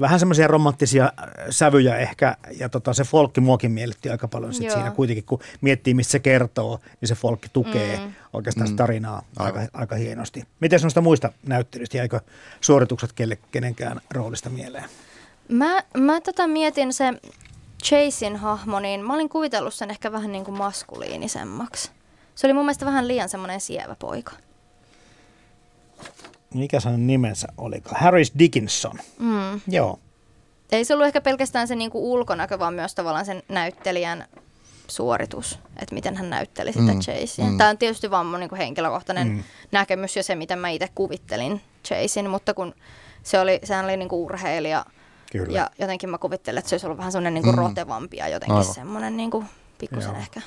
[0.00, 4.70] vähän semmoisia romanttisia äh, sävyjä ehkä, ja tota, se folkki muokin miellytti aika paljon sit
[4.70, 8.12] siinä kuitenkin, kun miettii, mistä se kertoo, niin se folkki tukee mm.
[8.32, 8.76] oikeastaan mm.
[8.76, 10.44] tarinaa aika, aika hienosti.
[10.60, 12.20] Miten noista muista näyttelyistä, jäikö
[12.60, 14.84] suoritukset kelle, kenenkään roolista mieleen?
[15.48, 17.12] Mä, mä tota mietin se
[17.84, 21.90] Chasein hahmo, niin mä olin kuvitellut sen ehkä vähän niin kuin maskuliinisemmaksi.
[22.34, 24.32] Se oli mun mielestä vähän liian semmoinen sievä poika
[26.54, 27.82] mikä sen nimensä oli?
[27.84, 28.98] Harris Dickinson.
[29.18, 29.60] Mm.
[29.68, 29.98] Joo.
[30.72, 34.24] Ei se ollut ehkä pelkästään se niinku ulkonäkö, vaan myös tavallaan sen näyttelijän
[34.88, 37.00] suoritus, että miten hän näytteli sitä mm.
[37.00, 37.44] Chasea.
[37.44, 37.58] Mm.
[37.58, 39.42] Tämä on tietysti vaan mun niinku henkilökohtainen mm.
[39.72, 42.74] näkemys ja se, miten mä itse kuvittelin Chasein, mutta kun
[43.22, 44.84] se oli, sehän oli niinku urheilija
[45.32, 45.58] Kyllä.
[45.58, 47.58] ja jotenkin mä kuvittelin, että se olisi ollut vähän semmoinen niinku mm.
[47.58, 48.74] rotevampi ja jotenkin Aivan.
[48.74, 49.44] semmoinen niinku
[49.78, 50.40] pikkusen ehkä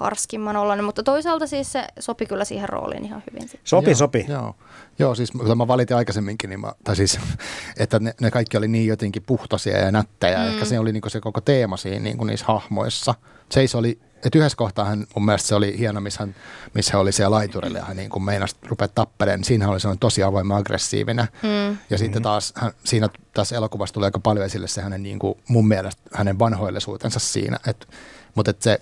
[0.00, 3.42] karskimman oloinen, mutta toisaalta siis se sopi kyllä siihen rooliin ihan hyvin.
[3.42, 3.60] Sitten.
[3.64, 4.26] Sopi, joo, sopi.
[4.28, 4.54] Joo.
[4.98, 7.18] joo, siis kun mä valitin aikaisemminkin, niin mä, tai siis,
[7.82, 10.38] että ne, ne kaikki oli niin jotenkin puhtaisia ja nättejä.
[10.38, 10.48] Mm.
[10.48, 13.14] Ehkä se oli niin se koko teema siinä niin niissä hahmoissa.
[13.52, 16.34] Chase oli, että yhdessä kohtaa hän, mun mielestä se oli hieno, missä hän,
[16.74, 19.44] missä hän oli siellä laiturilla ja hän niin kuin meinasi rupea tappeleen.
[19.44, 21.28] Siinä hän oli sellainen tosi avoin aggressiivinen.
[21.42, 21.78] Mm.
[21.90, 25.38] Ja sitten taas hän, siinä tässä elokuvassa tulee aika paljon esille se hänen niin kuin,
[25.48, 27.58] mun mielestä hänen vanhoillisuutensa siinä.
[27.66, 27.88] Et,
[28.34, 28.80] mutta et se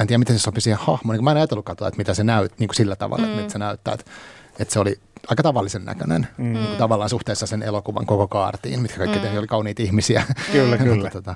[0.00, 1.16] en tiedä miten se sopii siihen hahmoon.
[1.16, 3.30] Niin mä en ajatellut katsoa, että mitä se näyttää niin kuin sillä tavalla, mm.
[3.30, 3.94] että mitä se näyttää.
[3.94, 4.10] Että,
[4.58, 6.52] että se oli aika tavallisen näköinen mm.
[6.52, 9.38] niin kuin tavallaan suhteessa sen elokuvan koko kaartiin, mitkä kaikki mm.
[9.38, 10.22] oli kauniita ihmisiä.
[10.52, 11.10] Kyllä, kyllä.
[11.10, 11.34] tota.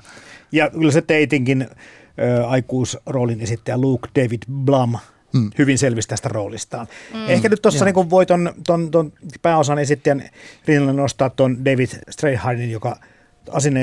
[0.51, 4.95] Ja kyllä se teitinkin äh, aikuisroolin esittäjä Luke David Blum
[5.33, 5.51] mm.
[5.57, 6.87] hyvin selvisi tästä roolistaan.
[7.13, 7.27] Mm.
[7.27, 10.29] Ehkä nyt tuossa niin voi ton, ton, ton pääosan esittäjän
[10.65, 12.97] rinnalle nostaa tuon David Strayhardin, joka–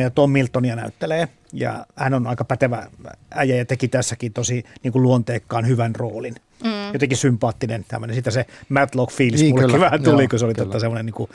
[0.03, 2.87] ja Tom Miltonia näyttelee ja hän on aika pätevä
[3.31, 6.35] äijä ja teki tässäkin tosi niin kuin luonteekkaan hyvän roolin.
[6.65, 6.93] Mm.
[6.93, 8.17] Jotenkin sympaattinen tämmöinen.
[8.17, 9.85] Sitä se Matlock-fiilis niin, mullekin kyllä.
[9.85, 11.31] vähän tuli, Joo, kun se oli tota semmoinen niin kuin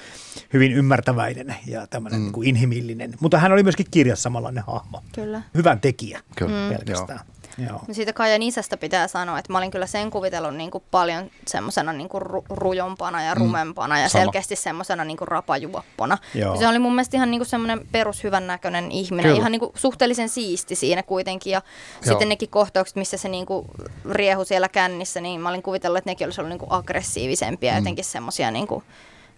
[0.53, 2.23] hyvin ymmärtäväinen ja tämmöinen mm.
[2.23, 3.13] niin kuin inhimillinen.
[3.19, 5.03] Mutta hän oli myöskin kirjassa samanlainen hahmo.
[5.15, 5.41] Kyllä.
[5.55, 6.69] Hyvän tekijä kyllä.
[6.69, 7.19] pelkästään.
[7.19, 7.38] Joo.
[7.67, 7.81] Joo.
[7.91, 11.93] Siitä Kaijan isästä pitää sanoa, että mä olin kyllä sen kuvitellut niin kuin paljon semmoisena
[11.93, 13.39] niin kuin ru- rujompana ja mm.
[13.41, 14.23] rumempana ja Sama.
[14.23, 16.17] selkeästi semmoisena niin kuin rapajuoppona.
[16.59, 19.39] Se oli mun mielestä ihan niin kuin semmoinen perushyvän näköinen ihminen, kyllä.
[19.39, 21.51] ihan niin kuin suhteellisen siisti siinä kuitenkin.
[21.51, 21.61] Ja
[21.93, 22.09] Joo.
[22.09, 23.67] sitten nekin kohtaukset, missä se niin kuin
[24.09, 27.77] riehu siellä kännissä, niin mä olin kuvitellut, että nekin olisi ollut niin kuin aggressiivisempia, mm.
[27.77, 28.83] jotenkin semmoisia niin kuin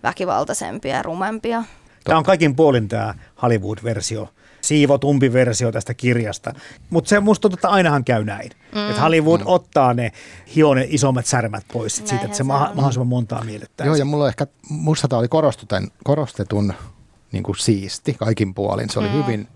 [0.04, 1.64] väkivaltaisempia ja rumempia.
[2.04, 4.30] Tämä on kaikin puolin tämä Hollywood-versio
[4.62, 6.54] siivotumpi versio tästä kirjasta.
[6.90, 8.52] Mutta se musta tuntuu, että ainahan käy näin.
[8.76, 8.90] Mm.
[8.90, 9.48] Että Hollywood mm.
[9.48, 10.12] ottaa ne
[10.56, 13.86] hio ne isommat särmät pois siitä, että se, se mahdollisimman montaa miellyttää.
[13.86, 16.74] Joo, ja mulla ehkä, musta tämä oli korostetun, korostetun
[17.32, 18.90] niin kuin siisti kaikin puolin.
[18.90, 19.14] Se oli mm.
[19.14, 19.48] hyvin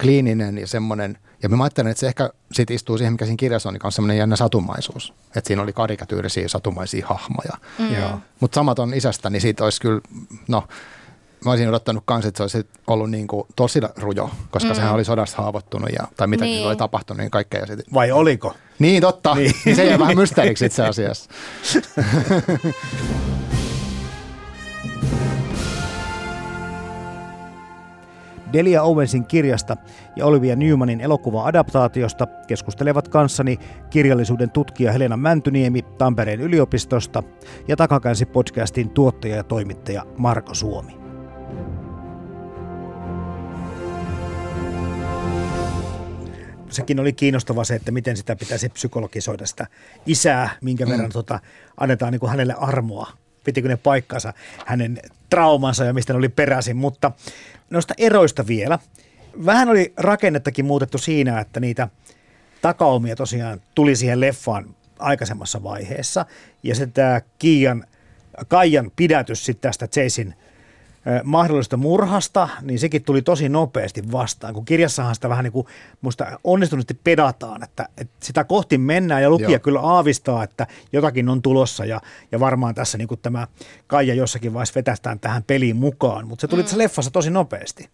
[0.00, 3.68] kliininen ja semmoinen, ja mä ajattelen, että se ehkä sit istuu siihen, mikä siinä kirjassa
[3.68, 5.14] on, niin on semmoinen jännä satumaisuus.
[5.36, 7.52] Että siinä oli karikatyyrisiä satumaisia hahmoja.
[7.78, 8.20] Mm.
[8.40, 10.00] Mutta samat on isästä, niin siitä olisi kyllä,
[10.48, 10.68] no
[11.44, 14.74] mä olisin odottanut kanssa, että se olisi ollut niin kuin tosi rujo, koska mm.
[14.74, 16.66] sehän oli sodasta haavoittunut ja, tai mitä niin.
[16.66, 17.66] oli tapahtunut niin kaikkea.
[17.66, 17.80] Sit...
[17.94, 18.54] Vai oliko?
[18.78, 19.34] Niin, totta.
[19.34, 19.54] Niin.
[19.64, 21.30] niin se jäi vähän mysteeriksi itse asiassa.
[28.52, 29.76] Delia Owensin kirjasta
[30.16, 33.58] ja Olivia Newmanin elokuva-adaptaatiosta keskustelevat kanssani
[33.90, 37.22] kirjallisuuden tutkija Helena Mäntyniemi Tampereen yliopistosta
[37.68, 40.99] ja Takakäänsi podcastin tuottaja ja toimittaja Marko Suomi.
[46.70, 49.66] Sekin oli kiinnostava se, että miten sitä pitäisi psykologisoida sitä
[50.06, 50.90] isää, minkä mm.
[50.90, 51.40] verran tota,
[51.76, 53.12] annetaan niin kuin hänelle armoa.
[53.44, 54.32] Pitikö ne paikkansa
[54.66, 54.98] hänen
[55.30, 57.12] traumansa ja mistä ne oli peräisin, mutta
[57.70, 58.78] noista eroista vielä.
[59.46, 61.88] Vähän oli rakennettakin muutettu siinä, että niitä
[62.62, 66.26] takaumia tosiaan tuli siihen leffaan aikaisemmassa vaiheessa.
[66.62, 67.84] Ja se tämä Kiian,
[68.48, 70.34] Kaijan pidätys sitten tästä Chasein–
[71.24, 75.66] mahdollista murhasta, niin sekin tuli tosi nopeasti vastaan, kun kirjassahan sitä vähän niin kuin
[76.00, 79.60] musta onnistuneesti pedataan, että, että sitä kohti mennään ja lukija Joo.
[79.60, 82.00] kyllä aavistaa, että jotakin on tulossa ja,
[82.32, 83.46] ja varmaan tässä niin kuin tämä
[83.86, 86.64] Kaija jossakin vaiheessa vetästään tähän peliin mukaan, mutta se tuli mm.
[86.64, 87.90] tässä leffassa tosi nopeasti.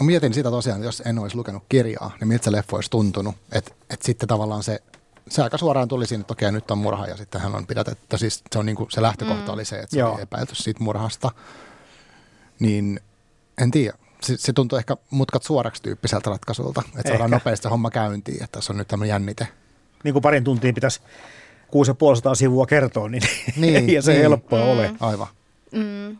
[0.00, 3.34] Mä mietin sitä tosiaan, jos en olisi lukenut kirjaa, niin miltä se leffa olisi tuntunut,
[3.52, 4.82] että, että sitten tavallaan se
[5.28, 8.18] se aika suoraan tuli siinä, että okei, nyt on murha ja sitten hän on pidätetty.
[8.18, 9.54] Siis se, on niin kuin, se lähtökohta mm.
[9.54, 10.12] oli se, että se Joo.
[10.12, 11.30] oli epäilty siitä murhasta
[12.66, 13.00] niin
[13.62, 13.98] en tiedä.
[14.22, 18.72] Se, se tuntuu ehkä mutkat suoraksi tyyppiseltä ratkaisulta, että saadaan nopeasti homma käyntiin, että tässä
[18.72, 19.48] on nyt tämmöinen jännite.
[20.04, 21.00] Niin kuin parin tuntiin pitäisi
[21.70, 23.22] 6500 sivua kertoa, niin,
[23.56, 24.22] niin ei se niin.
[24.22, 24.70] helppoa mm.
[24.70, 24.94] ole.
[25.00, 25.26] Aivan.
[25.72, 26.16] Mm.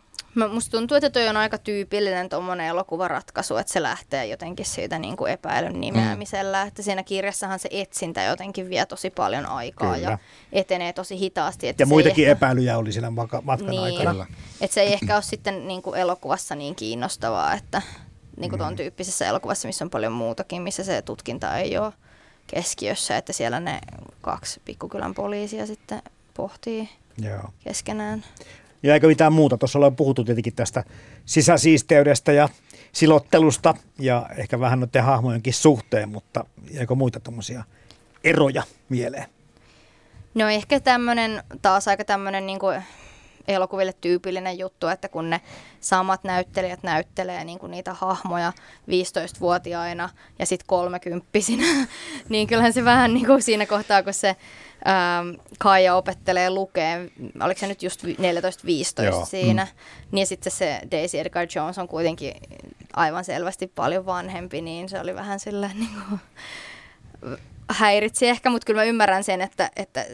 [0.52, 5.16] Musta tuntuu, että toi on aika tyypillinen tuommoinen elokuvaratkaisu, että se lähtee jotenkin siitä niin
[5.16, 6.64] kuin epäilyn nimeämisellä.
[6.64, 6.68] Mm.
[6.68, 10.10] Että siinä kirjassahan se etsintä jotenkin vie tosi paljon aikaa Kyllä.
[10.10, 10.18] ja
[10.52, 11.68] etenee tosi hitaasti.
[11.68, 12.32] Että ja muitakin ehkä...
[12.32, 13.82] epäilyjä oli siinä matkan niin.
[13.82, 14.26] aikana.
[14.60, 17.82] Että se ei ehkä ole sitten niin kuin elokuvassa niin kiinnostavaa, että
[18.36, 18.76] niin kuin tuon mm.
[18.76, 21.92] tyyppisessä elokuvassa, missä on paljon muutakin, missä se tutkinta ei ole
[22.46, 23.80] keskiössä, että siellä ne
[24.20, 26.02] kaksi pikkukylän poliisia sitten
[26.34, 27.50] pohtii Joo.
[27.64, 28.24] keskenään.
[28.84, 29.58] Ja eikä mitään muuta.
[29.58, 30.84] Tuossa ollaan puhuttu tietenkin tästä
[31.24, 32.48] sisäsiisteydestä ja
[32.92, 36.44] silottelusta ja ehkä vähän noiden hahmojenkin suhteen, mutta
[36.78, 37.64] eikö muita tuommoisia
[38.24, 39.26] eroja mieleen?
[40.34, 42.58] No ehkä tämmöinen, taas aika tämmöinen niin
[43.48, 45.40] elokuville tyypillinen juttu, että kun ne
[45.80, 48.52] samat näyttelijät näyttelee niin kuin niitä hahmoja
[48.88, 51.66] 15-vuotiaina ja sitten kolmekymppisinä,
[52.28, 57.60] niin kyllähän se vähän niin kuin siinä kohtaa, kun se ähm, Kaija opettelee lukeen, oliko
[57.60, 58.08] se nyt just 14-15
[59.24, 59.70] siinä, mm.
[60.12, 62.34] niin sitten se Daisy Edgar Jones on kuitenkin
[62.92, 66.20] aivan selvästi paljon vanhempi, niin se oli vähän sillä niin kuin,
[67.68, 70.06] häiritsi ehkä, mutta kyllä mä ymmärrän sen, että, että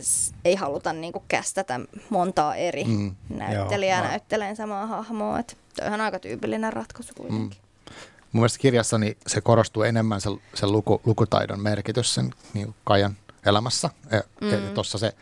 [0.45, 3.15] ei haluta niin kuin kästätä montaa eri mm.
[3.29, 5.39] näyttelijää Joo, näytteleen samaa hahmoa.
[5.39, 7.59] Että toi on aika tyypillinen ratkaisu kuitenkin.
[7.59, 7.95] Mm.
[8.33, 13.91] Mun mielestä kirjassani se korostuu enemmän se, se luku, lukutaidon merkitys sen niin Kajan elämässä.
[14.11, 14.75] Ja, mm.
[14.75, 15.13] tuossa se,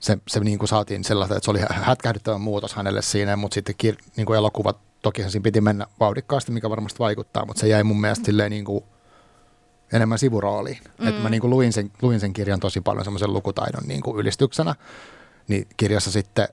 [0.00, 3.74] se, se niin kuin saatiin sellaista, että se oli hätkähdyttävä muutos hänelle siinä, mutta sitten
[3.78, 7.84] kir, niin kuin elokuvat, toki siinä piti mennä vauhdikkaasti, mikä varmasti vaikuttaa, mutta se jäi
[7.84, 8.84] mun mielestä silleen niin kuin
[9.92, 10.78] enemmän sivurooliin.
[10.98, 11.08] Mm.
[11.08, 14.18] Että mä niin kuin luin, sen, luin sen kirjan tosi paljon semmoisen lukutaidon niin kuin
[14.18, 14.74] ylistyksenä,
[15.48, 16.48] niin kirjassa sitten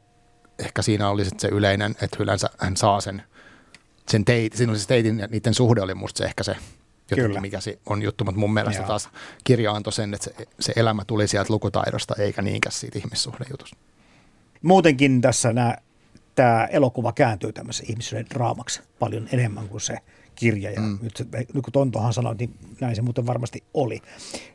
[0.59, 3.23] ehkä siinä oli sitten se yleinen, että yleensä hän saa sen,
[4.09, 6.55] sen teit, siinä oli se teitin ja niiden suhde oli musta se ehkä se
[7.11, 7.41] jotenkin, Kyllä.
[7.41, 8.87] mikä se on juttu, mutta mun mielestä Joo.
[8.87, 9.09] taas
[9.43, 13.77] kirja antoi sen, että se, se elämä tuli sieltä lukutaidosta eikä niinkään siitä ihmissuhdejutusta.
[14.61, 15.77] Muutenkin tässä nämä,
[16.35, 19.97] tämä elokuva kääntyy tämmöisen ihmisyyden draamaksi paljon enemmän kuin se
[20.41, 20.71] kirja.
[20.71, 20.99] Ja mm.
[21.01, 24.01] nyt, nyt kun Tontohan sanoi, niin näin se muuten varmasti oli.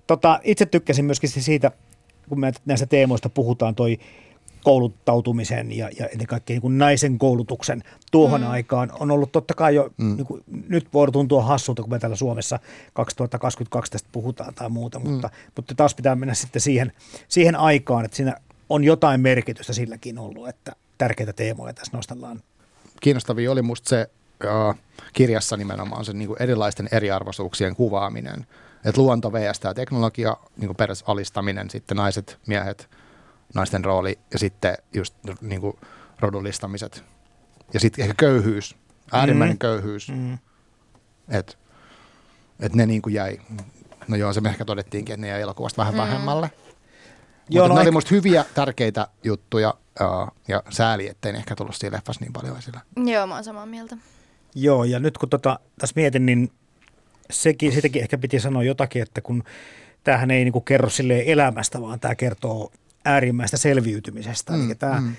[0.07, 1.71] Tota, itse tykkäsin myöskin siitä,
[2.29, 3.99] kun me näistä teemoista puhutaan, toi
[4.67, 8.51] kouluttautumisen ja, ja ennen kaikkea niin kuin naisen koulutuksen tuohon mm.
[8.51, 10.17] aikaan on ollut totta kai jo, mm.
[10.17, 12.59] niin kuin, nyt voi tuntua hassulta, kun me täällä Suomessa
[12.93, 15.11] 2022 tästä puhutaan tai muuta, mm.
[15.11, 16.93] mutta, mutta taas pitää mennä sitten siihen,
[17.29, 18.37] siihen aikaan, että siinä
[18.69, 22.43] on jotain merkitystä silläkin ollut, että tärkeitä teemoja tässä nostellaan.
[23.01, 24.11] Kiinnostavia oli musta se
[24.45, 24.77] äh,
[25.13, 28.47] kirjassa nimenomaan se niin kuin erilaisten eriarvoisuuksien kuvaaminen,
[28.85, 29.61] että luonto vs.
[29.75, 32.89] teknologia, niin kuin alistaminen, sitten naiset, miehet–
[33.55, 35.77] naisten rooli ja sitten just niin kuin
[36.21, 37.05] rodullistamiset.
[37.75, 38.77] Ja sitten ehkä köyhyys,
[39.13, 39.59] äärimmäinen mm.
[39.59, 40.09] köyhyys.
[40.09, 40.39] Mm.
[41.29, 41.55] Että
[42.61, 43.41] et ne niin kuin jäi,
[44.09, 45.99] no joo se me ehkä todettiinkin, että ne jäi elokuvasta vähän mm.
[45.99, 46.51] vähemmälle.
[47.49, 47.89] Joo, Mutta no ne ehkä...
[47.89, 52.33] oli musta hyviä, tärkeitä juttuja uh, ja sääli, ettei ne ehkä tullut siinä leffassa niin
[52.33, 52.81] paljon esille.
[52.97, 53.97] Joo, mä oon samaa mieltä.
[54.59, 56.51] Joo, ja nyt kun tota, tässä mietin, niin
[57.31, 59.45] sekin, sitäkin ehkä piti sanoa jotakin, että kun
[60.05, 62.73] tämähän ei niinku kerro sille elämästä, vaan tämä kertoo
[63.05, 64.53] äärimmäistä selviytymisestä.
[64.53, 65.17] Mm, Eli tämä mm.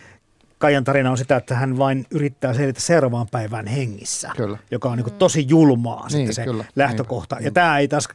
[0.57, 4.57] Kaijan tarina on sitä, että hän vain yrittää selvitä seuraavaan päivään hengissä, Kyllä.
[4.71, 7.35] joka on niin tosi julmaa niin, sitten se kyllä, lähtökohta.
[7.35, 8.07] Niin, ja tämä ei taas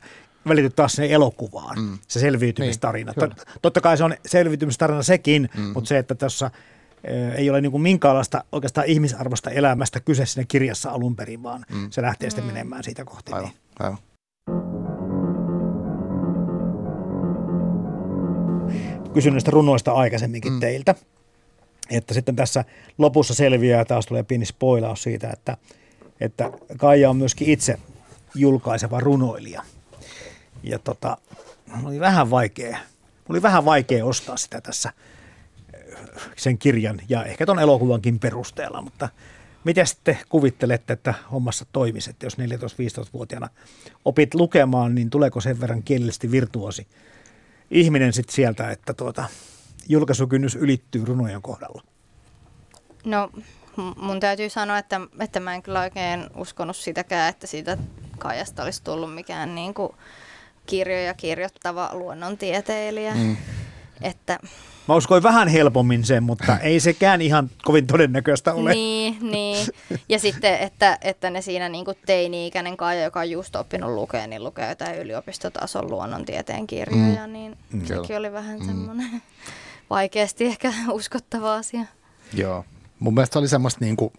[0.49, 1.99] välity taas sinne elokuvaan, mm.
[2.09, 3.13] se selviytymistarina.
[3.17, 5.63] Niin, Totta kai se on selviytymistarina sekin, mm.
[5.63, 6.51] mutta se, että tässä
[7.37, 11.91] ei ole niin kuin minkäänlaista oikeastaan ihmisarvosta elämästä kyse siinä kirjassa alun perin, vaan mm.
[11.91, 12.53] se lähtee sitten mm.
[12.53, 13.33] menemään siitä kohti.
[13.33, 13.59] Aivan, niin.
[13.79, 13.99] aivan.
[19.15, 20.61] Kysyn näistä runoista aikaisemminkin mm.
[20.61, 20.95] teiltä.
[21.91, 22.65] Että sitten tässä
[22.99, 25.57] lopussa selviää, taas tulee pieni spoilaus siitä, että,
[26.21, 27.79] että Kaija on myöskin itse
[28.35, 29.63] julkaiseva runoilija.
[30.63, 31.17] Ja tota,
[31.85, 32.79] oli vähän vaikea,
[33.29, 34.93] oli vähän vaikea ostaa sitä tässä
[36.37, 39.09] sen kirjan ja ehkä ton elokuvankin perusteella, mutta
[39.65, 43.49] miten sitten kuvittelette, että hommassa toimisi, että jos 14-15-vuotiaana
[44.05, 46.87] opit lukemaan, niin tuleeko sen verran kielellisesti virtuosi
[47.71, 49.25] ihminen sitten sieltä, että tuota,
[49.89, 51.83] julkaisukynnys ylittyy runojen kohdalla?
[53.05, 53.31] No
[53.97, 57.79] mun täytyy sanoa, että, että mä en kyllä oikein uskonut sitäkään, että siitä
[58.19, 59.93] Kaijasta olisi tullut mikään niin kuin
[60.67, 63.15] kirjoja kirjoittava luonnontieteilijä.
[63.15, 63.37] Mm.
[64.05, 64.39] Että
[64.89, 68.73] Mä uskoin vähän helpommin sen, mutta ei sekään ihan kovin todennäköistä ole.
[68.73, 69.67] Niin, niin.
[70.09, 74.27] Ja sitten, että, että ne siinä niin kuin teini-ikäinen Kaija, joka on just oppinut lukea,
[74.27, 77.33] niin lukee jotain yliopistotason luonnontieteen kirjoja, mm.
[77.33, 77.87] niin mm.
[77.87, 78.67] sekin oli vähän mm.
[78.67, 79.11] semmoinen
[79.91, 81.85] vaikeasti ehkä uskottava asia.
[82.35, 82.65] Joo.
[82.99, 84.13] Mun mielestä se oli semmoista niin kuin,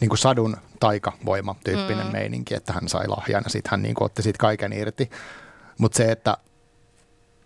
[0.00, 2.12] niin kuin sadun taikavoima tyyppinen mm.
[2.12, 5.10] meininki, että hän sai lahjan ja sitten hän niin kuin otti siitä kaiken irti.
[5.78, 6.36] Mutta se, että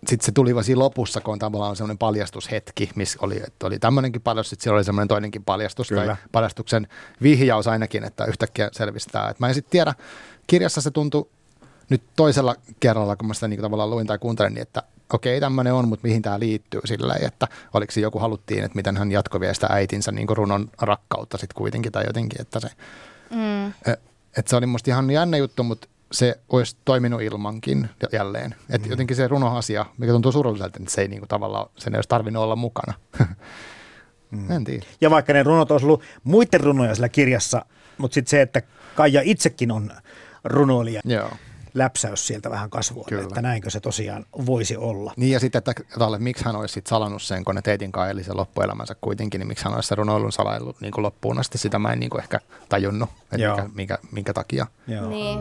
[0.07, 4.21] sitten se tuli siinä lopussa, kun on tavallaan semmoinen paljastushetki, missä oli, että oli tämmöinenkin
[4.21, 6.05] paljastus, sitten siellä oli semmoinen toinenkin paljastus, Kyllä.
[6.05, 6.87] tai paljastuksen
[7.21, 9.29] vihjaus ainakin, että yhtäkkiä selvistää.
[9.29, 9.93] Et mä en sitten tiedä,
[10.47, 11.29] kirjassa se tuntui
[11.89, 14.83] nyt toisella kerralla, kun mä sitä niin tavallaan luin tai kuuntelin, niin että
[15.13, 18.97] okei, tämmöinen on, mutta mihin tämä liittyy sillä että oliko se joku haluttiin, että miten
[18.97, 22.69] hän jatkoi vielä sitä äitinsä niin runon rakkautta sitten kuitenkin tai jotenkin, että se,
[23.29, 23.67] mm.
[24.37, 28.55] että se oli musta ihan jännä juttu, mutta se olisi toiminut ilmankin jälleen.
[28.69, 28.91] Että mm.
[28.91, 32.43] jotenkin se runoasia, mikä tuntuu surulliselta, että se ei niinku tavallaan, sen ei olisi tarvinnut
[32.43, 32.93] olla mukana.
[34.31, 34.51] mm.
[34.51, 34.85] En tiedä.
[35.01, 37.65] Ja vaikka ne runot olisi ollut muiden runoja sillä kirjassa,
[37.97, 38.61] mutta sitten se, että
[38.95, 39.91] Kaija itsekin on
[40.43, 41.01] runoilija.
[41.05, 41.31] Joo
[41.73, 45.13] läpsäys sieltä vähän kasvua, että näinkö se tosiaan voisi olla.
[45.17, 48.11] Niin ja sitten, että talle, miksi hän olisi sit salannut sen, kun ne teitin kai
[48.11, 51.57] eli sen loppuelämänsä kuitenkin, niin miksi hän olisi se runoilun salaillut niin kuin loppuun asti,
[51.57, 52.39] sitä mä en niin kuin ehkä
[52.69, 54.67] tajunnut, että mikä, minkä, minkä takia.
[54.87, 55.09] Joo.
[55.09, 55.39] Niin.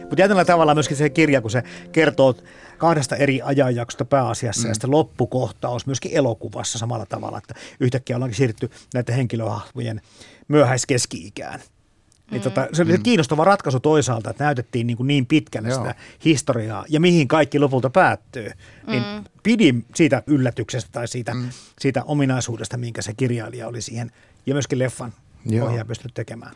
[0.00, 1.62] Mutta jätellä tavalla myöskin se kirja, kun se
[1.92, 2.34] kertoo
[2.78, 4.70] kahdesta eri ajanjaksosta pääasiassa mm.
[4.70, 10.00] ja sitten loppukohtaus myöskin elokuvassa samalla tavalla, että yhtäkkiä ollaankin siirrytty näiden henkilöhahmojen
[10.48, 11.60] myöhäiskeski-ikään.
[12.30, 12.44] Niin mm.
[12.44, 13.02] tota, se oli mm.
[13.02, 15.78] kiinnostava ratkaisu toisaalta, että näytettiin niin, kuin niin pitkälle Joo.
[15.78, 15.94] sitä
[16.24, 18.50] historiaa ja mihin kaikki lopulta päättyy.
[18.86, 19.24] Niin mm.
[19.42, 21.48] pidin siitä yllätyksestä tai siitä, mm.
[21.80, 24.10] siitä ominaisuudesta, minkä se kirjailija oli siihen
[24.46, 25.12] ja myöskin leffan
[25.46, 26.54] ohjaaja pystynyt tekemään.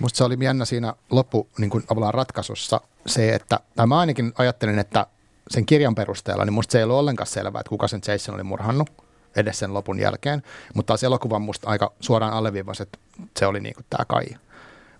[0.00, 4.78] Musta se oli jännä siinä loppu niin kuin ratkaisussa se, että, tai mä ainakin ajattelin,
[4.78, 5.06] että
[5.50, 8.42] sen kirjan perusteella, niin musta se ei ollut ollenkaan selvää, että kuka sen Jason oli
[8.42, 8.90] murhannut
[9.36, 10.42] edes sen lopun jälkeen.
[10.74, 12.98] Mutta taas elokuvan musta aika suoraan alleviivasi, että
[13.38, 14.26] se oli niin kuin tämä Kai.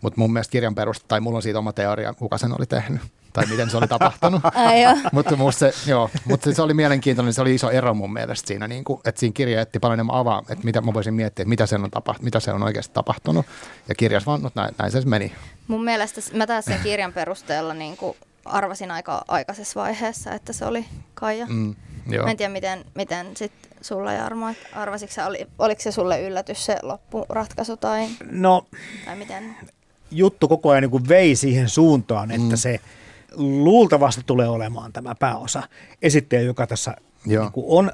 [0.01, 3.01] Mutta mun mielestä kirjan perusteella, tai mulla on siitä oma teoria, kuka sen oli tehnyt
[3.35, 4.43] tai miten se oli tapahtunut.
[5.13, 8.85] mutta se, joo, mutta se oli mielenkiintoinen, se oli iso ero mun mielestä siinä, niin
[8.85, 11.67] kuin, että siinä kirja etti paljon enemmän avaa, että mitä mä voisin miettiä, että mitä,
[11.67, 13.47] sen on tapa, mitä se on oikeasti tapahtunut.
[13.89, 15.33] Ja kirjas vaan, no, näin, näin se meni.
[15.69, 20.65] Mun mielestä mä taas sen kirjan perusteella niin kuin arvasin aika aikaisessa vaiheessa, että se
[20.65, 21.47] oli Kaija.
[21.47, 21.75] Mm,
[22.11, 22.25] joo.
[22.25, 26.79] Mä en tiedä, miten, miten sit sulla Jarmo, arvasitko oli, oliko se sulle yllätys se
[26.83, 28.67] loppuratkaisu tai, no,
[29.05, 29.57] tai miten?
[30.11, 32.57] Juttu koko ajan niin kuin vei siihen suuntaan, että mm.
[32.57, 32.81] se
[33.37, 35.63] luultavasti tulee olemaan tämä pääosa
[36.03, 37.93] esittäjä, joka tässä niin kuin on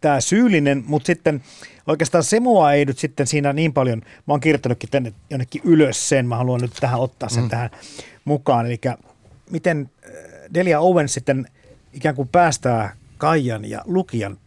[0.00, 1.42] tämä syyllinen, mutta sitten
[1.86, 6.08] oikeastaan se mua ei nyt sitten siinä niin paljon, mä oon kirjoittanutkin tänne jonnekin ylös
[6.08, 7.48] sen, mä haluan nyt tähän ottaa sen mm.
[7.48, 7.70] tähän
[8.24, 8.80] mukaan, eli
[9.50, 10.10] miten äh,
[10.54, 11.48] Delia Owens sitten
[11.92, 14.38] ikään kuin päästää Kaijan ja lukijan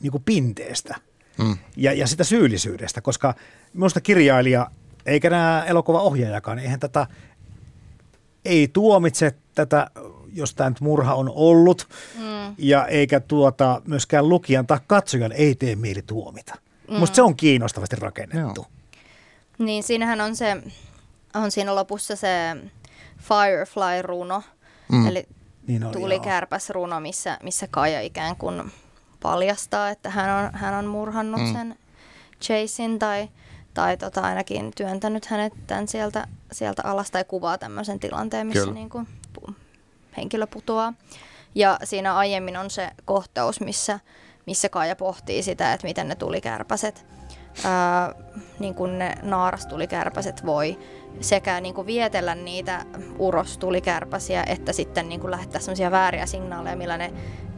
[0.00, 0.96] niin kuin pinteestä
[1.38, 1.56] mm.
[1.76, 3.34] ja, ja sitä syyllisyydestä, koska
[3.72, 4.70] minusta kirjailija
[5.06, 7.06] eikä nämä elokuvaohjaajakaan, eihän tätä
[8.44, 9.90] ei tuomitse tätä,
[10.32, 11.88] jos tämä nyt murha on ollut,
[12.18, 12.54] mm.
[12.58, 16.54] ja eikä tuota, myöskään lukijan tai katsojan ei tee mieli tuomita.
[16.90, 16.96] Mm.
[16.96, 18.60] Musta se on kiinnostavasti rakennettu.
[18.60, 18.66] Joo.
[19.58, 20.62] Niin, siinähän on se,
[21.34, 22.56] on siinä lopussa se
[23.18, 24.42] Firefly-runo,
[24.92, 25.06] mm.
[25.06, 25.26] eli
[25.66, 28.72] niin tulikärpäs-runo, missä, missä Kaija ikään kuin
[29.22, 31.52] paljastaa, että hän on, hän on murhannut mm.
[31.52, 31.76] sen
[32.42, 33.28] Chasein tai,
[33.74, 38.90] tai tota ainakin työntänyt hänet tämän sieltä, sieltä alas tai kuvaa tämmöisen tilanteen, missä niin
[38.90, 39.06] kuin
[40.16, 40.94] henkilö putoaa.
[41.54, 44.00] Ja siinä aiemmin on se kohtaus, missä,
[44.46, 47.06] missä Kaija pohtii sitä, että miten ne tulikärpäset,
[47.64, 48.14] ää,
[48.58, 50.78] niin kuin ne naarastulikärpäset voi
[51.20, 52.84] sekä niin kuin vietellä niitä
[53.18, 57.12] urostulikärpäsiä, että sitten niin kuin lähettää sellaisia vääriä signaaleja, millä ne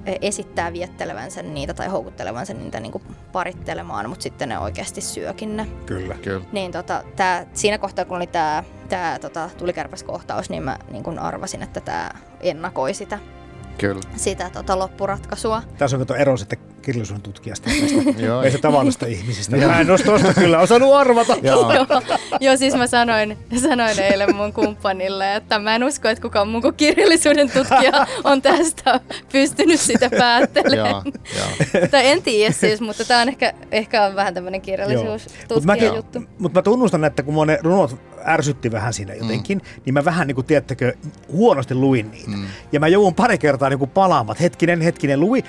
[0.06, 5.66] esittää viettelevänsä niitä tai houkuttelevansa niitä niin kuin parittelemaan, mutta sitten ne oikeasti syökin ne.
[5.86, 6.14] Kyllä.
[6.14, 6.44] Kyllä.
[6.52, 11.18] Niin tota, tää, siinä kohtaa, kun oli tämä tää, tota, tulikärpäskohtaus, niin mä niin kun
[11.18, 13.18] arvasin, että tämä ennakoi sitä
[13.78, 14.00] Kyllä.
[14.16, 15.62] sitä tota, loppuratkaisua.
[15.78, 17.70] Tässä on kato ero sitten kirjallisuuden tutkijasta,
[18.52, 19.56] se tavallista ihmisistä.
[19.56, 21.36] Mä en olisi tuosta kyllä osannut arvata.
[22.40, 22.56] Joo.
[22.56, 26.74] Siis mä sanoin, sanoin eilen mun kumppanille, että mä en usko, että kukaan muu kuin
[26.74, 29.00] kirjallisuuden tutkija on tästä
[29.32, 31.02] pystynyt sitä päättelemään.
[31.04, 31.88] Joo, joo.
[31.90, 36.22] tai en tiedä siis, mutta tämä on ehkä, ehkä on vähän tämmöinen Mutta kirjallisuustutkijan juttu.
[36.38, 39.80] mut mä tunnustan, että kun mua ne runot ärsytti vähän siinä jotenkin, mm.
[39.84, 40.92] niin mä vähän niin kuin, tiedättekö,
[41.32, 42.30] huonosti luin niitä.
[42.30, 42.46] Mm.
[42.72, 45.44] Ja mä joudun pari kertaa niin kuin palaamaan, hetkinen, hetkinen, lui,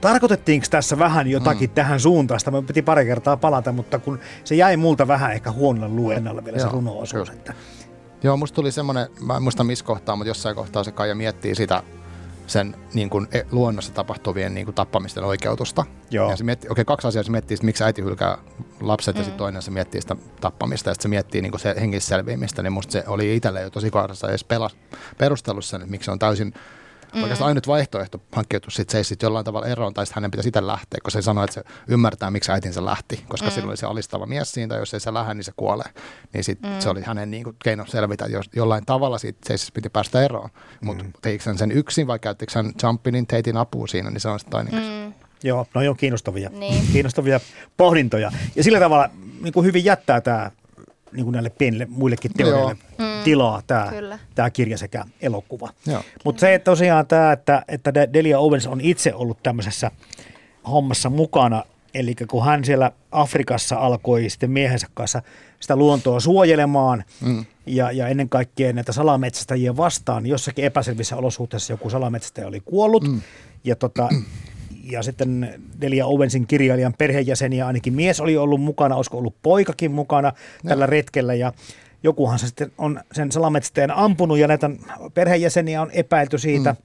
[0.00, 1.74] tarkoitettiinko tässä vähän jotakin mm.
[1.74, 2.50] tähän suuntaista?
[2.50, 6.58] Mä piti pari kertaa palata, mutta kun se jäi multa vähän ehkä huonolle luennalle vielä
[6.58, 7.30] se Joo, runo-osuus.
[7.30, 7.38] kyllä.
[7.38, 7.54] Että,
[8.22, 11.54] Joo, musta tuli semmoinen, mä en muista missä kohtaa, mutta jossain kohtaa se Kaija miettii
[11.54, 11.82] sitä
[12.46, 15.84] sen niin kuin, e- luonnossa tapahtuvien niin kuin, tappamisten oikeutusta.
[16.10, 16.30] Joo.
[16.30, 18.38] Ja se miettii, okei, kaksi asiaa se miettii, sitä, miksi äiti hylkää
[18.80, 19.20] lapset, mm.
[19.20, 22.08] ja sitten toinen se miettii sitä tappamista, ja sitten se miettii niin kuin se henkistä
[22.08, 24.76] selviämistä, niin musta se oli itselle jo tosi kohdassa edes pelas,
[25.18, 26.54] perustellut sen, että miksi se on täysin
[27.14, 27.22] Mm.
[27.22, 28.70] Oikeastaan ainut vaihtoehto hankkiutua
[29.02, 31.62] sit jollain tavalla eroon, tai sitten hänen pitäisi itse lähteä, koska se sanoi, että se
[31.88, 33.52] ymmärtää, miksi äitinsä lähti, koska mm.
[33.52, 35.88] silloin oli se alistava mies siinä, tai jos ei se lähde, niin se kuolee.
[36.32, 36.68] Niin sit mm.
[36.78, 40.50] se oli hänen niin kuin, keino selvitä, jos jollain tavalla siitä se piti päästä eroon.
[40.80, 41.12] Mutta mm.
[41.22, 44.50] teikö hän sen yksin vai käyttikö hän Jumpinin teitin apua siinä, niin se on sitten
[44.50, 44.74] toinen.
[44.74, 45.12] Mm.
[45.42, 46.86] joo, no on kiinnostavia, Niin.
[46.92, 47.40] kiinnostavia
[47.76, 48.32] pohdintoja.
[48.56, 50.50] Ja sillä tavalla niin kuin hyvin jättää tämä
[51.12, 53.24] niin kuin näille pienille muillekin teoreille Mm.
[53.24, 54.18] tilaa tämä, Kyllä.
[54.34, 55.68] tämä kirja sekä elokuva.
[55.86, 56.02] Joo.
[56.24, 59.90] Mutta se että tosiaan tämä, että, että Delia Owens on itse ollut tämmöisessä
[60.68, 65.22] hommassa mukana, eli kun hän siellä Afrikassa alkoi sitten miehensä kanssa
[65.60, 67.44] sitä luontoa suojelemaan mm.
[67.66, 73.08] ja, ja ennen kaikkea näitä salametsästäjiä vastaan, niin jossakin epäselvissä olosuhteissa joku salametsästäjä oli kuollut
[73.08, 73.20] mm.
[73.64, 74.08] ja, tota,
[74.90, 80.32] ja sitten Delia Owensin kirjailijan perheenjäseniä, ainakin mies oli ollut mukana, olisiko ollut poikakin mukana
[80.68, 81.52] tällä retkellä ja
[82.02, 84.70] jokuhan se sitten on sen salametsästäjän ampunut ja näitä
[85.14, 86.72] perheenjäseniä on epäilty siitä.
[86.72, 86.76] Mm.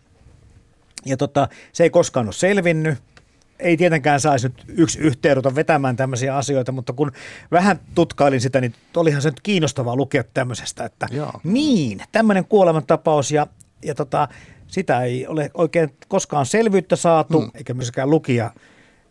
[1.06, 2.98] Ja tota, se ei koskaan ole selvinnyt.
[3.60, 7.12] Ei tietenkään saisi nyt yksi yhteenrota vetämään tämmöisiä asioita, mutta kun
[7.52, 11.32] vähän tutkailin sitä, niin olihan se nyt kiinnostavaa lukea tämmöisestä, että Joo.
[11.44, 13.48] niin, tämmöinen kuolemantapaus ja,
[13.86, 14.28] ja tota,
[14.76, 17.52] sitä ei ole oikein koskaan selvyyttä saatu, mm.
[17.56, 18.52] eikä myöskään lukija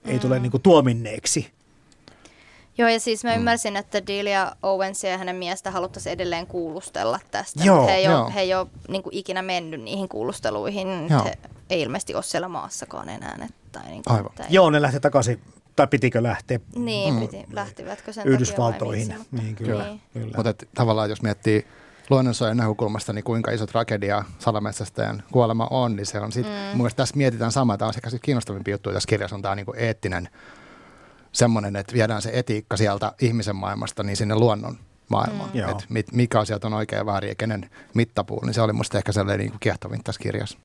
[0.04, 1.50] ei tule niinku tuominneeksi.
[2.78, 7.64] Joo, ja siis mä ymmärsin, että Delia Owensia ja hänen miestä haluttaisiin edelleen kuulustella tästä.
[7.64, 8.24] Joo, he ei joo.
[8.24, 11.08] ole, he ei ole niin kuin ikinä mennyt niihin kuulusteluihin.
[11.10, 11.24] Joo.
[11.24, 11.38] He
[11.70, 13.38] ei ilmeisesti ole siellä maassakaan enää.
[13.44, 14.32] Et, tai niin kuin, Aivan.
[14.34, 15.40] Tai, Joo, ne lähti takaisin,
[15.76, 19.08] tai pitikö lähteä Niin, piti, lähtivätkö sen Yhdysvaltoihin.
[19.08, 19.84] takia vai miksi, Niin, kyllä.
[19.84, 20.00] Niin.
[20.12, 20.36] kyllä.
[20.36, 21.66] Mutta tavallaan jos miettii
[22.10, 26.68] luonnonsuojan näkökulmasta, niin kuinka iso tragedia salametsästäjän kuolema on, niin se on sitten, mm.
[26.68, 29.54] mun mielestä tässä mietitään samaa, tämä on ehkä sit kiinnostavampi juttu tässä kirjassa, on tämä
[29.54, 30.28] niinku eettinen
[31.32, 34.78] semmoinen, että viedään se etiikka sieltä ihmisen maailmasta niin sinne luonnon
[35.08, 35.50] maailmaan.
[35.50, 35.60] Mm.
[35.60, 35.70] Joo.
[35.70, 38.98] Et mit, mikä asiat on oikein ja väärin ja kenen mittapuuli, niin se oli musta
[38.98, 40.58] ehkä sellainen niinku kiehtovin tässä kirjassa.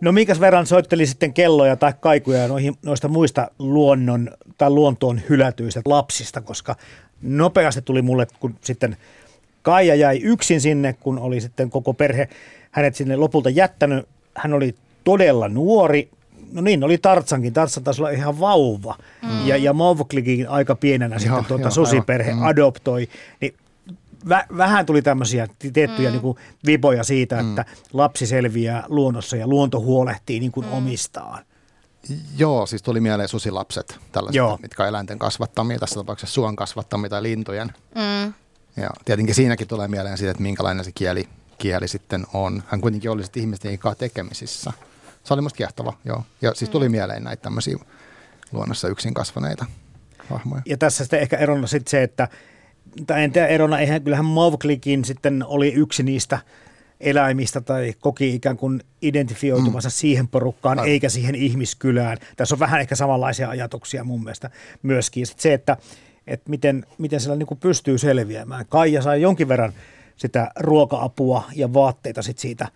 [0.00, 5.80] No minkäs verran soitteli sitten kelloja tai kaikuja noihin, noista muista luonnon tai luontoon hylätyistä
[5.84, 6.76] lapsista, koska
[7.22, 8.96] nopeasti tuli mulle, kun sitten
[9.64, 12.28] Kaija jäi yksin sinne, kun oli sitten koko perhe
[12.70, 14.08] hänet sinne lopulta jättänyt.
[14.36, 14.74] Hän oli
[15.04, 16.08] todella nuori.
[16.52, 17.52] No niin, oli Tartsankin.
[17.52, 18.98] Tartsan taisi olla ihan vauva.
[19.22, 19.46] Mm.
[19.46, 22.42] Ja, ja Mowglikin aika pienenä sitten Joo, tuota joo, susiperhe aivan.
[22.42, 22.48] Mm.
[22.48, 23.08] adoptoi.
[23.40, 23.54] Niin
[24.28, 26.12] vä- vähän tuli tämmöisiä tiettyjä mm.
[26.12, 30.72] niin kuin vipoja siitä, että lapsi selviää luonnossa ja luonto huolehtii niin kuin mm.
[30.72, 31.44] omistaan.
[32.36, 34.58] Joo, siis tuli mieleen susilapset, tällaiset, Joo.
[34.62, 37.72] mitkä on eläinten kasvattamia, tässä tapauksessa suon kasvattamia tai lintujen.
[37.94, 38.32] Mm.
[38.76, 42.62] Ja tietenkin siinäkin tulee mieleen siitä, että minkälainen se kieli, kieli sitten on.
[42.66, 44.72] Hän kuitenkin oli sitten ihmisten kanssa tekemisissä.
[45.24, 46.24] Se oli musta kiehtova, joo.
[46.42, 47.76] Ja siis tuli mieleen näitä tämmöisiä
[48.52, 49.66] luonnossa yksin kasvaneita
[50.30, 50.62] hahmoja.
[50.66, 52.28] Ja tässä sitten ehkä erona sitten se, että,
[53.06, 56.38] tai en tiedä erona, eihän kyllähän Mowglikin sitten oli yksi niistä
[57.00, 59.92] eläimistä tai koki ikään kuin identifioitumansa mm.
[59.92, 60.90] siihen porukkaan Aivan.
[60.90, 62.18] eikä siihen ihmiskylään.
[62.36, 64.50] Tässä on vähän ehkä samanlaisia ajatuksia mun mielestä
[64.82, 65.20] myöskin.
[65.20, 65.76] Ja sit se, että,
[66.26, 68.66] että miten, miten siellä niin kuin pystyy selviämään.
[68.68, 69.72] Kaija sai jonkin verran
[70.16, 72.68] sitä ruoka-apua ja vaatteita sit siitä,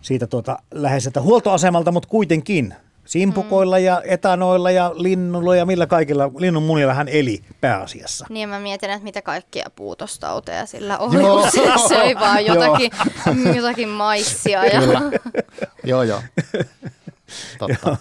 [0.00, 2.74] siitä tuota läheiseltä huoltoasemalta, mutta kuitenkin
[3.10, 3.84] Simpukoilla mm.
[3.84, 8.26] ja etanoilla ja linnulla ja millä kaikilla linnun munilla hän eli pääasiassa.
[8.28, 12.90] Niin mä mietin, että mitä kaikkia puutostauteja sillä oli, kun se söi vaan jotakin,
[13.56, 14.64] jotakin maissia.
[14.64, 14.80] Ja...
[15.84, 16.22] joo, joo.
[17.58, 17.96] Totta.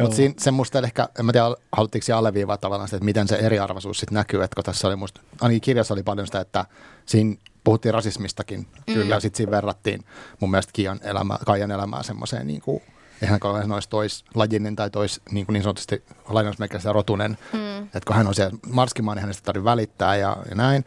[0.00, 4.00] Mutta se musta ehkä, en mä tiedä, haluttiinko alleviivaa tavallaan sitä, että miten se eriarvoisuus
[4.00, 6.64] sitten näkyy, että kun tässä oli musta, ainakin kirjassa oli paljon sitä, että
[7.06, 8.94] siinä puhuttiin rasismistakin, mm.
[8.94, 10.04] kyllä, sitten siinä verrattiin
[10.40, 12.82] mun mielestä Kian elämää, Kaijan elämää semmoiseen niin kuin,
[13.24, 17.82] eihän hän olisi toislajinen tai tois niin, kuin niin sanotusti lainausmerkeissä rotunen, mm.
[17.82, 20.84] että kun hän on siellä marskimaan, niin hänestä tarvitsee välittää ja, ja näin,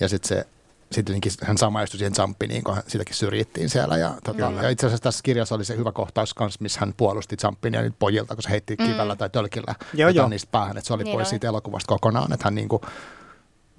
[0.00, 0.46] ja sitten se
[0.90, 3.96] sitten hän samaistui siihen Jumpin, niin kun sitäkin syrjittiin siellä.
[3.96, 7.36] Ja, tota, ja itse asiassa tässä kirjassa oli se hyvä kohtaus kanssa, missä hän puolusti
[7.44, 8.86] Jumpin ja pojilta, kun se heitti mm.
[8.86, 10.28] kivellä tai tölkillä joo, joo.
[10.28, 10.76] niistä päähän.
[10.76, 11.30] Että se oli niin pois on.
[11.30, 12.82] siitä elokuvasta kokonaan, että hän niin kuin,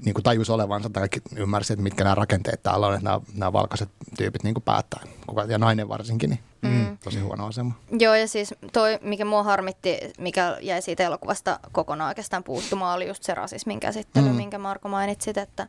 [0.06, 3.54] niin kuin tajusi olevansa tai ymmärsi, että mitkä nämä rakenteet täällä on, että nämä, nämä
[3.54, 6.70] valkoiset tyypit niin kuin päättää, kuka, ja nainen varsinkin, niin mm.
[6.70, 6.97] mm.
[7.04, 7.74] tosi huono asema.
[8.00, 13.08] Joo, ja siis toi, mikä mua harmitti, mikä jäi siitä elokuvasta kokonaan oikeastaan puuttumaan, oli
[13.08, 14.36] just se rasismin käsittely, mm.
[14.36, 15.68] minkä Marko mainitsit, että,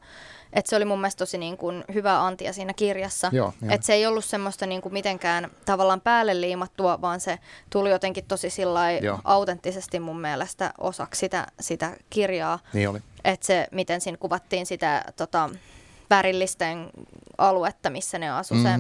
[0.53, 3.31] että se oli mun mielestä tosi niin kuin hyvä antia siinä kirjassa.
[3.33, 7.39] Joo, että se ei ollut semmoista niin kuin mitenkään tavallaan päälle liimattua, vaan se
[7.71, 8.49] tuli jotenkin tosi
[9.25, 12.59] autenttisesti mun mielestä osaksi sitä, sitä kirjaa.
[12.73, 13.01] Niin oli.
[13.25, 15.51] Että se, miten siinä kuvattiin sitä tota,
[16.11, 16.91] värillisten
[17.39, 18.63] aluetta, missä ne asu mm.
[18.63, 18.71] se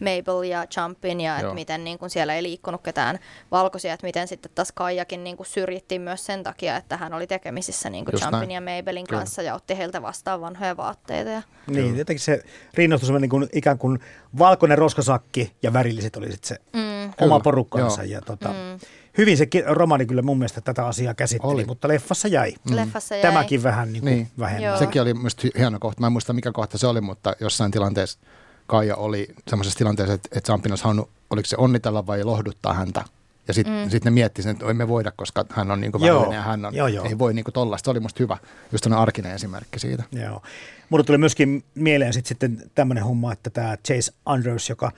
[0.00, 3.18] Mabel ja Jumpin ja että miten niin kun siellä ei liikkunut ketään
[3.50, 7.90] valkoisia, että miten sitten taas Kaijakin niin syrjittiin myös sen takia, että hän oli tekemisissä
[7.90, 8.50] niin Jumpin näin.
[8.50, 9.20] ja Mabelin Kyllä.
[9.20, 11.30] kanssa ja otti heiltä vastaan vanhoja vaatteita.
[11.30, 11.42] Ja...
[11.66, 12.42] Niin, jotenkin se
[12.74, 13.98] rinnastus on niin kuin, ikään kuin
[14.38, 17.12] valkoinen roskasakki ja värilliset oli sitten se mm.
[17.20, 18.04] oma porukkansa.
[18.04, 18.78] Ja, tota, mm
[19.18, 21.64] hyvin se romani kyllä mun mielestä tätä asiaa käsitteli, oli.
[21.64, 22.54] mutta leffassa jäi.
[22.70, 22.76] Mm.
[22.76, 23.22] Leffassa jäi.
[23.22, 24.28] Tämäkin vähän niin kuin niin.
[24.38, 24.78] vähemmän.
[24.78, 26.00] Sekin oli myös hieno kohta.
[26.00, 28.18] Mä en muista mikä kohta se oli, mutta jossain tilanteessa
[28.66, 33.04] Kaija oli semmoisessa tilanteessa, että, että Sampin olisi halunnut, oliko se onnitella vai lohduttaa häntä.
[33.48, 33.90] Ja sitten mm.
[33.90, 36.32] sit ne miettii sen, että emme voida, koska hän on niin kuin joo.
[36.32, 37.04] ja hän on, joo, joo.
[37.04, 37.86] ei voi niin tollaista.
[37.86, 38.36] Se oli musta hyvä,
[38.72, 40.02] just arkinen esimerkki siitä.
[40.12, 40.42] Joo.
[40.90, 44.92] Mulle tuli myöskin mieleen sit sitten tämmöinen homma, että tämä Chase Andrews, joka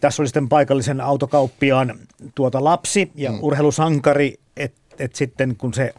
[0.00, 1.98] tässä oli sitten paikallisen autokauppiaan
[2.34, 3.38] tuota lapsi ja mm.
[3.42, 5.94] urheilusankari, että et sitten kun se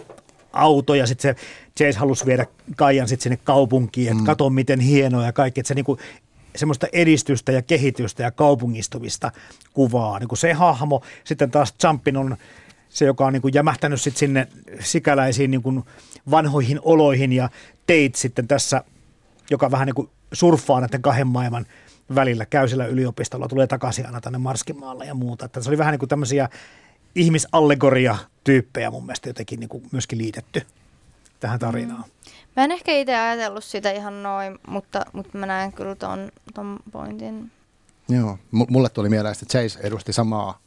[0.54, 1.42] auto ja sitten se
[1.78, 2.46] Chase halusi viedä
[2.76, 4.26] Kaijan sitten sinne kaupunkiin, että mm.
[4.26, 5.98] kato miten hienoa ja kaikki, että se niinku
[6.56, 9.32] semmoista edistystä ja kehitystä ja kaupungistumista
[9.74, 10.20] kuvaa.
[10.20, 12.38] Niin kuin se hahmo, sitten taas Jumpin on
[12.90, 14.48] se, joka on niin kuin jämähtänyt sit sinne
[14.80, 15.84] sikäläisiin niin kuin
[16.32, 17.50] vanhoihin oloihin ja
[17.88, 18.84] teit sitten tässä,
[19.50, 21.66] joka vähän niin kuin surffaa näiden kahden maailman
[22.16, 25.46] välillä, käy siellä yliopistolla, tulee takaisin aina tänne Marskimaalle ja muuta.
[25.46, 26.50] Että se oli vähän niin kuin tämmöisiä
[27.16, 30.62] ihmisallegoria-tyyppejä mun mielestä jotenkin niin kuin myöskin liitetty
[31.40, 32.04] tähän tarinaan.
[32.04, 32.32] Mm.
[32.56, 36.80] Mä en ehkä itse ajatellut sitä ihan noin, mutta, mutta mä näen kyllä ton, ton
[36.92, 37.52] pointin.
[38.10, 40.60] Joo, M- mulle tuli mieleen, että Chase edusti samaa,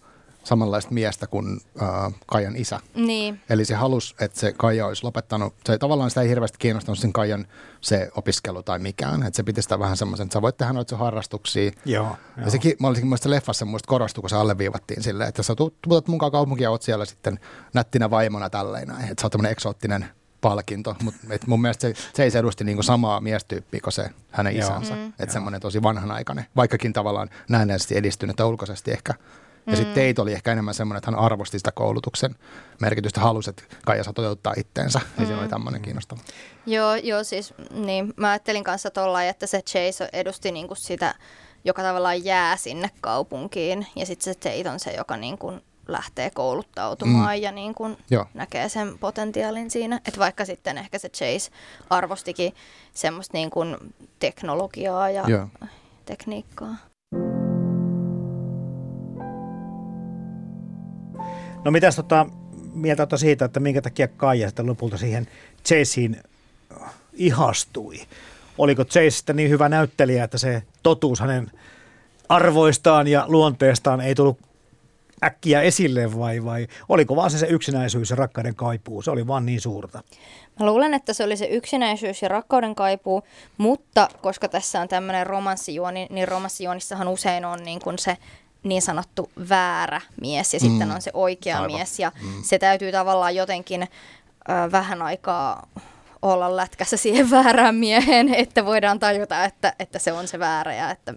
[0.45, 2.81] samanlaista miestä kuin äh, Kajan isä.
[2.95, 3.41] Niin.
[3.51, 7.13] Eli se halusi, että se Kaija olisi lopettanut, se tavallaan sitä ei hirveästi kiinnostanut sen
[7.13, 7.47] Kajan
[7.81, 10.97] se opiskelu tai mikään, että se piti sitä vähän semmoisen, että sä voit tehdä noita
[10.97, 11.71] harrastuksia.
[11.85, 12.17] Joo, joo.
[12.45, 16.09] Ja sekin, mä olisin muista leffassa muista korostui, kun se alleviivattiin silleen, että sä tulet
[16.09, 17.39] mukaan kaupunkiin ja oot siellä sitten
[17.75, 20.07] nättinä vaimona tälleen näin, että sä oot tämmöinen eksoottinen
[20.41, 24.57] palkinto, mutta mun mielestä se, se ei se edusti niinku samaa miestyyppiä kuin se hänen
[24.57, 24.95] isänsä.
[24.95, 25.13] Mm.
[25.19, 29.15] Että semmoinen tosi vanhanaikainen, vaikkakin tavallaan näennäisesti edistynyt ulkoisesti ehkä.
[29.67, 29.77] Ja mm.
[29.77, 32.35] sitten Teit oli ehkä enemmän semmoinen, että hän arvosti sitä koulutuksen
[32.81, 34.99] merkitystä, halusi, että Kaija saa toteuttaa itteensä.
[34.99, 35.05] Mm.
[35.19, 36.21] Niin siinä oli tämmöinen kiinnostava.
[36.67, 41.15] Joo, joo, siis niin, mä ajattelin kanssa tuolla, että se Chase edusti niinku sitä,
[41.65, 43.87] joka tavallaan jää sinne kaupunkiin.
[43.97, 45.53] Ja sitten se Tate on se, joka niinku
[45.89, 47.43] lähtee kouluttautumaan mm.
[47.43, 47.97] ja niin kuin
[48.35, 49.97] näkee sen potentiaalin siinä.
[49.97, 51.51] Että vaikka sitten ehkä se Chase
[51.91, 52.55] arvostikin
[52.95, 53.77] semmoista niin kuin
[54.19, 55.49] teknologiaa ja Joo.
[56.07, 56.77] tekniikkaa.
[61.65, 62.27] No mitäs tota,
[62.75, 65.27] mieltä siitä, että minkä takia Kaija sitten lopulta siihen
[65.65, 66.23] Chaseen
[67.13, 68.01] ihastui?
[68.59, 71.51] Oliko Chase sitten niin hyvä näyttelijä, että se totuus hänen
[72.29, 74.39] arvoistaan ja luonteestaan ei tullut
[75.25, 79.03] äkkiä esille vai, vai oliko vaan se, se yksinäisyys ja rakkauden kaipuu?
[79.03, 80.03] Se oli vaan niin suurta.
[80.61, 83.23] Mä luulen, että se oli se yksinäisyys ja rakkauden kaipuu,
[83.59, 88.17] mutta koska tässä on tämmöinen romanssijuoni, niin romanssijuonissahan usein on niin kuin se
[88.63, 90.69] niin sanottu väärä mies ja mm.
[90.69, 91.73] sitten on se oikea Aivan.
[91.73, 92.43] mies ja mm.
[92.43, 95.67] se täytyy tavallaan jotenkin ö, vähän aikaa
[96.23, 100.91] olla lätkässä siihen väärään mieheen, että voidaan tajuta, että, että se on se väärä ja
[100.91, 101.15] että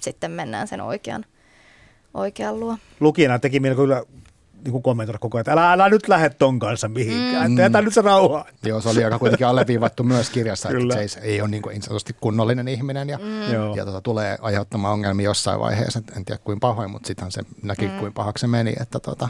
[0.00, 1.24] sitten mennään sen oikean
[2.14, 2.76] oikean luo.
[3.00, 4.02] Lukijana teki mieli kyllä
[4.64, 7.52] niin kuin kommentoida koko ajan, että älä, älä nyt lähde ton kanssa mihinkään, mm.
[7.52, 8.44] että jätä nyt se rauhaa.
[8.64, 10.94] Joo, se oli aika kuitenkin alleviivattu myös kirjassa, Kyllä.
[10.94, 13.76] että se ei ole niin, kuin niin sanotusti kunnollinen ihminen ja, mm.
[13.76, 17.88] ja tota, tulee aiheuttamaan ongelmia jossain vaiheessa, en tiedä kuin pahoin, mutta sittenhän se näki
[17.88, 17.98] mm.
[17.98, 18.72] kuin pahaksi se meni.
[18.80, 19.28] Että tota.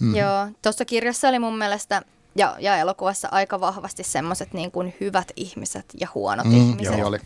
[0.00, 0.16] Mm.
[0.16, 2.02] Joo, tuossa kirjassa oli mun mielestä
[2.36, 6.98] ja, ja elokuvassa aika vahvasti semmoiset niin kuin hyvät ihmiset ja huonot mm, ihmiset.
[6.98, 7.18] Joo, oli.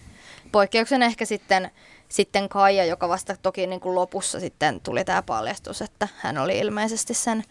[0.53, 1.70] Poikkeuksen ehkä sitten,
[2.13, 6.59] sitten Kaija, joka vasta toki niin kuin lopussa sitten tuli tämä paljastus, että hän oli
[6.59, 7.45] ilmeisesti sen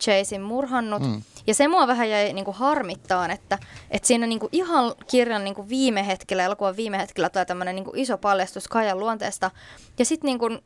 [0.00, 1.02] Chasein murhannut.
[1.02, 1.22] Mm.
[1.46, 3.58] Ja se mua vähän jäi niin kuin harmittaan, että,
[3.90, 7.74] että siinä niin kuin ihan kirjan niin kuin viime hetkellä, elokuvan viime hetkellä tulee tämmöinen
[7.74, 9.50] niin iso paljastus Kaijan luonteesta.
[9.98, 10.58] Ja sitten niin kuin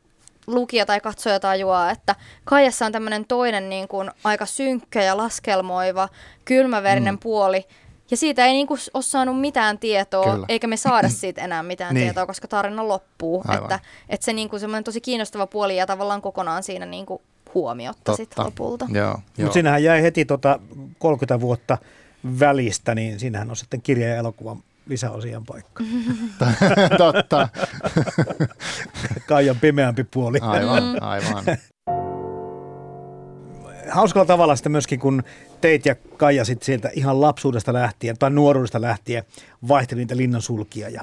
[0.47, 6.09] lukija tai katsoja tajuaa, että Kaijassa on tämmöinen toinen niin kuin aika synkkä ja laskelmoiva,
[6.45, 7.19] kylmäverinen mm.
[7.19, 7.65] puoli,
[8.11, 10.45] ja siitä ei niinku ole saanut mitään tietoa, Kyllä.
[10.49, 12.05] eikä me saada siitä enää mitään niin.
[12.05, 13.43] tietoa, koska tarina loppuu.
[13.57, 13.79] Että,
[14.09, 17.21] että se niinku semmoinen tosi kiinnostava puoli ja tavallaan kokonaan siinä niinku
[17.53, 18.87] huomiotta sit lopulta.
[19.37, 20.59] Mutta siinähän jäi heti tota
[20.99, 21.77] 30 vuotta
[22.39, 25.83] välistä, niin siinähän on sitten kirja ja elokuva lisäosien paikka.
[26.97, 27.49] Totta.
[29.27, 30.37] Kaijan pimeämpi puoli.
[30.41, 30.95] Aivan, mm.
[31.01, 31.43] aivan.
[33.89, 35.23] Hauskalla tavalla sitten myöskin, kun
[35.61, 39.23] teit ja Kaija sitten sieltä ihan lapsuudesta lähtien tai nuoruudesta lähtien
[39.67, 41.01] vaihteli niitä linnansulkia ja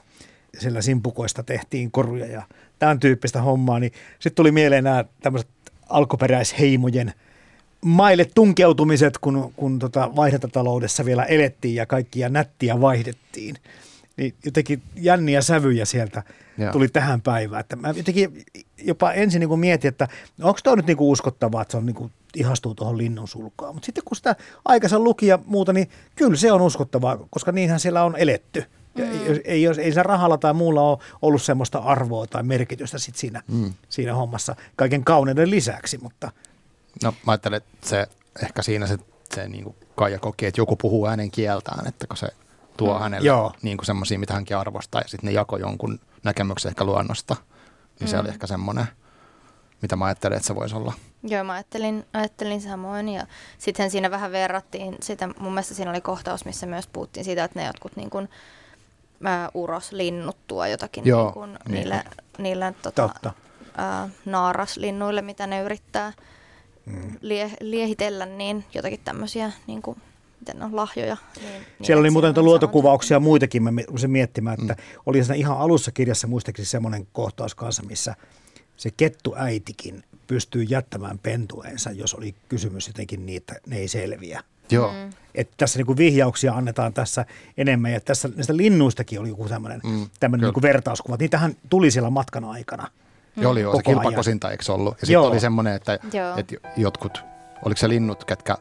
[0.59, 2.43] sillä simpukoista tehtiin koruja ja
[2.79, 5.51] tämän tyyppistä hommaa, niin sitten tuli mieleen nämä tämmöiset
[5.89, 7.13] alkuperäisheimojen
[7.85, 13.57] maille tunkeutumiset, kun, kun tota vaihdantataloudessa vielä elettiin ja kaikkia nättiä vaihdettiin.
[14.17, 16.23] Niin jotenkin jänniä sävyjä sieltä
[16.59, 16.73] Joo.
[16.73, 17.61] tuli tähän päivään.
[17.61, 18.45] Että mä jotenkin
[18.79, 20.09] jopa ensin niin mietin, että
[20.43, 23.75] onko tämä nyt niin uskottavaa, että se on niin kuin ihastuu tuohon linnun sulkaan.
[23.75, 27.81] Mutta sitten kun sitä aikansa luki ja muuta, niin kyllä se on uskottavaa, koska niinhän
[27.81, 28.65] siellä on eletty.
[28.95, 29.03] Mm.
[29.03, 33.43] Ei, ei, ei se rahalla tai muulla ole ollut semmoista arvoa tai merkitystä sit siinä,
[33.49, 33.73] mm.
[33.89, 35.99] siinä hommassa kaiken kauneuden lisäksi.
[35.99, 36.33] Mutta.
[37.03, 38.07] No mä ajattelen, että se,
[38.43, 38.99] ehkä siinä se,
[39.35, 42.29] se niin kuin Kaija koki, että joku puhuu äänen kieltään, että kun se
[42.77, 43.01] tuo mm.
[43.01, 43.31] hänelle
[43.63, 47.37] niin semmoisia, mitä hänkin arvostaa ja sitten ne jako jonkun näkemyksen ehkä luonnosta,
[48.01, 48.11] niin mm.
[48.11, 48.87] se oli ehkä semmoinen,
[49.83, 50.93] mitä mä ajattelin, että se voisi olla.
[51.23, 53.27] Joo, mä ajattelin, ajattelin samoin ja
[53.59, 57.59] sitten siinä vähän verrattiin sitä, mun mielestä siinä oli kohtaus, missä myös puhuttiin siitä, että
[57.59, 58.29] ne jotkut niin kuin,
[59.25, 61.75] ää, uroslinnut tuo jotakin Joo, niin kuin, niin.
[61.75, 62.05] niille,
[62.39, 63.11] niille tota,
[63.77, 66.13] ää, naaraslinnuille, mitä ne yrittää
[66.87, 67.17] mm.
[67.21, 70.03] lie, liehitellä, niin jotakin tämmöisiä niin kuin,
[70.41, 71.17] miten on lahjoja.
[71.37, 75.01] Niin, niin Siellä oli muuten luotokuvauksia ja muitakin, mä rupesin miettimään, että mm.
[75.07, 78.15] oli siinä ihan alussa kirjassa muistaakseni semmoinen kohtaus kanssa, missä
[78.81, 84.43] se kettu äitikin pystyy jättämään pentueensa, jos oli kysymys jotenkin niitä, ne ei selviä.
[84.71, 84.93] Joo.
[84.93, 85.11] Mm.
[85.35, 87.27] Että tässä niin kuin vihjauksia annetaan tässä
[87.57, 90.09] enemmän ja tässä näistä linnuistakin oli joku tämmöinen, mm,
[90.39, 91.17] niin vertauskuva.
[91.17, 92.89] Niitähän tuli siellä matkan aikana.
[93.37, 93.43] Mm.
[93.43, 94.95] Joo, oli joo, se kilpakosinta eikö ollut?
[95.01, 97.25] Ja sitten oli semmoinen, että, että jotkut,
[97.65, 98.57] oliko se linnut, ketkä,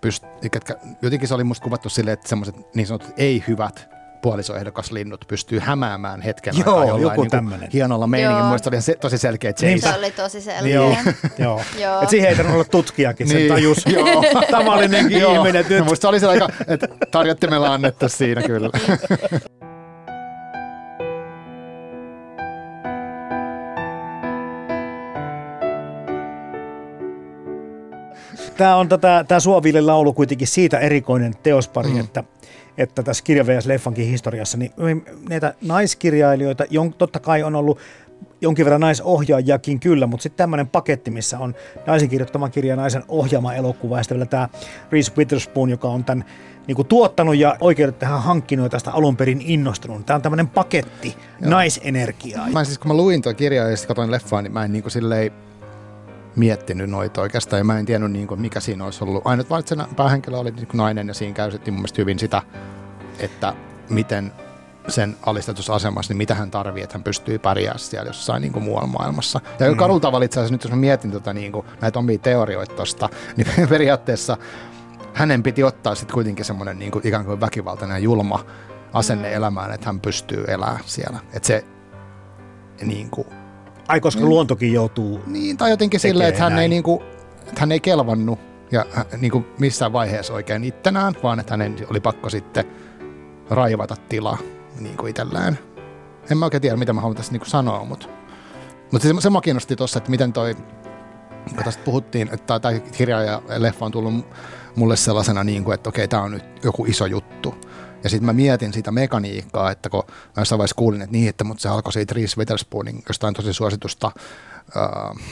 [0.00, 3.91] pyst, ketkä jotenkin se oli musta kuvattu silleen, että semmoiset niin sanotut ei-hyvät
[4.22, 8.44] puolisoehdokaslinnut pystyy hämäämään hetken Joo, aikaa jollain joku niin hienolla meiningin.
[8.44, 9.78] Mielestäni oli se, tosi selkeä chase.
[9.78, 10.74] Se oli tosi selkeä.
[10.74, 10.96] Joo,
[11.38, 11.60] joo.
[11.78, 12.02] joo.
[12.02, 13.52] Et siihen ei tarvitse olla tutkijakin, sen niin.
[13.52, 14.24] tajus joo.
[14.50, 15.64] tavallinenkin ihminen.
[15.78, 18.70] No, musta oli se aika, että tarjottimella annettu siinä kyllä.
[28.56, 32.00] Tämä on tätä, tämä Suoviilin laulu kuitenkin siitä erikoinen teospari, mm.
[32.00, 32.24] että
[32.78, 33.66] että tässä kirja vs.
[33.66, 34.72] leffankin historiassa, niin
[35.28, 37.78] näitä naiskirjailijoita, jon, totta kai on ollut
[38.40, 41.54] jonkin verran naisohjaajakin kyllä, mutta sitten tämmöinen paketti, missä on
[41.86, 44.48] naisen kirjoittama kirja, naisen ohjaama elokuva ja sitten vielä tämä
[44.92, 46.24] Reese Witherspoon, joka on tämän
[46.66, 50.06] niin kuin tuottanut ja oikeudet tähän hankkinut ja tästä alun perin innostunut.
[50.06, 51.50] Tämä on tämmöinen paketti Joo.
[51.50, 52.50] naisenergiaa.
[52.50, 54.82] Mä siis kun mä luin tuon kirjaa ja sitten katsoin leffaa, niin mä en niin
[54.82, 55.32] kuin silleen
[56.36, 59.22] miettinyt noita oikeastaan ja mä en tiennyt niin kuin, mikä siinä olisi ollut.
[59.26, 62.42] Ainut valitsena päähenkilö oli niin kuin nainen ja siinä käytettiin mun mielestä hyvin sitä,
[63.18, 63.54] että
[63.88, 64.32] miten
[64.88, 68.64] sen alistetussa asemassa, niin mitä hän tarvii, että hän pystyy pärjäämään siellä jossain niin kuin
[68.64, 69.40] muualla maailmassa.
[69.60, 69.76] Ja mm.
[69.76, 73.08] karulta tavalla itse asiassa nyt, jos mä mietin tota, niin kuin, näitä omia teorioita tosta,
[73.36, 74.36] niin periaatteessa
[75.14, 78.44] hänen piti ottaa sitten kuitenkin semmoinen niin kuin, ikään kuin väkivaltainen ja julma
[78.92, 79.34] asenne mm.
[79.34, 81.18] elämään, että hän pystyy elämään siellä.
[81.32, 81.64] Että se
[82.82, 83.26] niin kuin,
[83.88, 87.02] Ai, koska niin, luontokin joutuu Niin, tai jotenkin silleen, että hän ei, niin kuin,
[87.48, 88.38] että hän ei kelvannut
[88.70, 88.86] ja
[89.20, 92.64] niin kuin missään vaiheessa oikein ittenään, vaan että hänen oli pakko sitten
[93.50, 94.38] raivata tila
[94.80, 95.58] niin kuin itsellään.
[96.30, 98.06] En mä oikein tiedä, mitä mä haluan tässä niin kuin sanoa, mutta,
[98.92, 100.54] mutta se, se mä kiinnosti tuossa, että miten toi,
[101.54, 104.14] kun tästä puhuttiin, että tämä kirja ja leffa on tullut
[104.76, 107.54] mulle sellaisena, niin kuin, että okei, tämä on nyt joku iso juttu.
[108.04, 111.44] Ja sitten mä mietin sitä mekaniikkaa, että kun mä jossain vaiheessa kuulin, että niin, että
[111.44, 114.12] mutta se alkoi siitä Reese Witherspoonin jostain tosi suositusta
[114.76, 115.26] äh,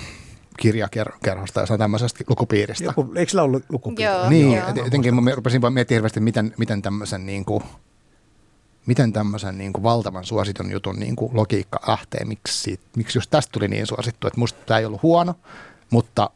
[0.60, 2.84] kirjakerhosta ja tämmöisestä lukupiiristä.
[2.84, 4.12] Joku, eikö sillä ollut lukupiiri?
[4.12, 4.84] Joo, niin, joo.
[4.84, 7.64] jotenkin mä rupesin vaan miettimään hirveästi, miten, miten tämmöisen niin kuin,
[8.86, 13.52] miten tämmöisen niin kuin valtavan suositun jutun niin kuin logiikka lähtee, miksi, miksi just tästä
[13.52, 15.34] tuli niin suosittu, että musta tämä ei ollut huono,
[15.90, 16.30] mutta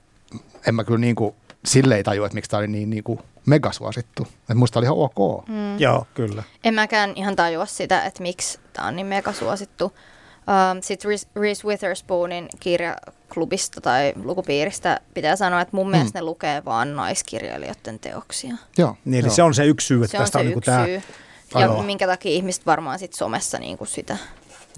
[0.67, 1.35] en mä kyllä niin kuin
[1.67, 4.27] sille ei tajua, että miksi tämä oli niin, niin kuin megasuosittu.
[4.41, 5.49] Että musta oli ihan ok.
[5.49, 5.79] Mm.
[5.79, 6.43] Joo, kyllä.
[6.65, 9.85] En mäkään ihan tajua sitä, että miksi tämä on niin megasuosittu.
[9.85, 15.91] Um, Sitten Reese, Witherspoonin kirjaklubista tai lukupiiristä pitää sanoa, että mun mm.
[15.91, 18.55] mielestä ne lukee vaan naiskirjailijoiden teoksia.
[18.79, 19.35] Joo, niin, eli joo.
[19.35, 20.85] se on se yksi syy, että se on tästä se on, niin yksi tämä...
[20.85, 21.03] syy.
[21.59, 24.17] Ja minkä takia ihmiset varmaan sit somessa niinku sitä,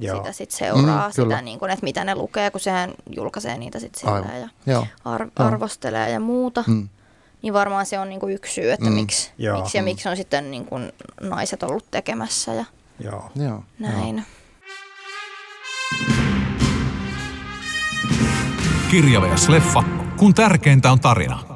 [0.01, 0.17] Joo.
[0.17, 1.29] sitä sit seuraa, Mm, kyllä.
[1.31, 4.23] sitä, niinku, että mitä ne lukee, kun sehän julkaisee niitä sit Aivan.
[4.23, 4.87] silleen ja Joo.
[5.05, 6.65] ar- arvostelee ja muuta.
[6.67, 6.89] Mm.
[7.43, 8.93] Niin varmaan se on niinku yksi syy, että Mm.
[8.93, 9.59] miksi, Joo.
[9.61, 9.85] miksi ja Mm.
[9.85, 10.75] miksi on sitten niinku
[11.21, 12.65] naiset ollut tekemässä ja
[13.01, 13.31] Joo.
[13.37, 13.65] Joo.
[13.79, 14.25] näin.
[18.91, 19.49] Kirja vs.
[19.49, 19.83] leffa,
[20.17, 21.56] kun tärkeintä on tarina.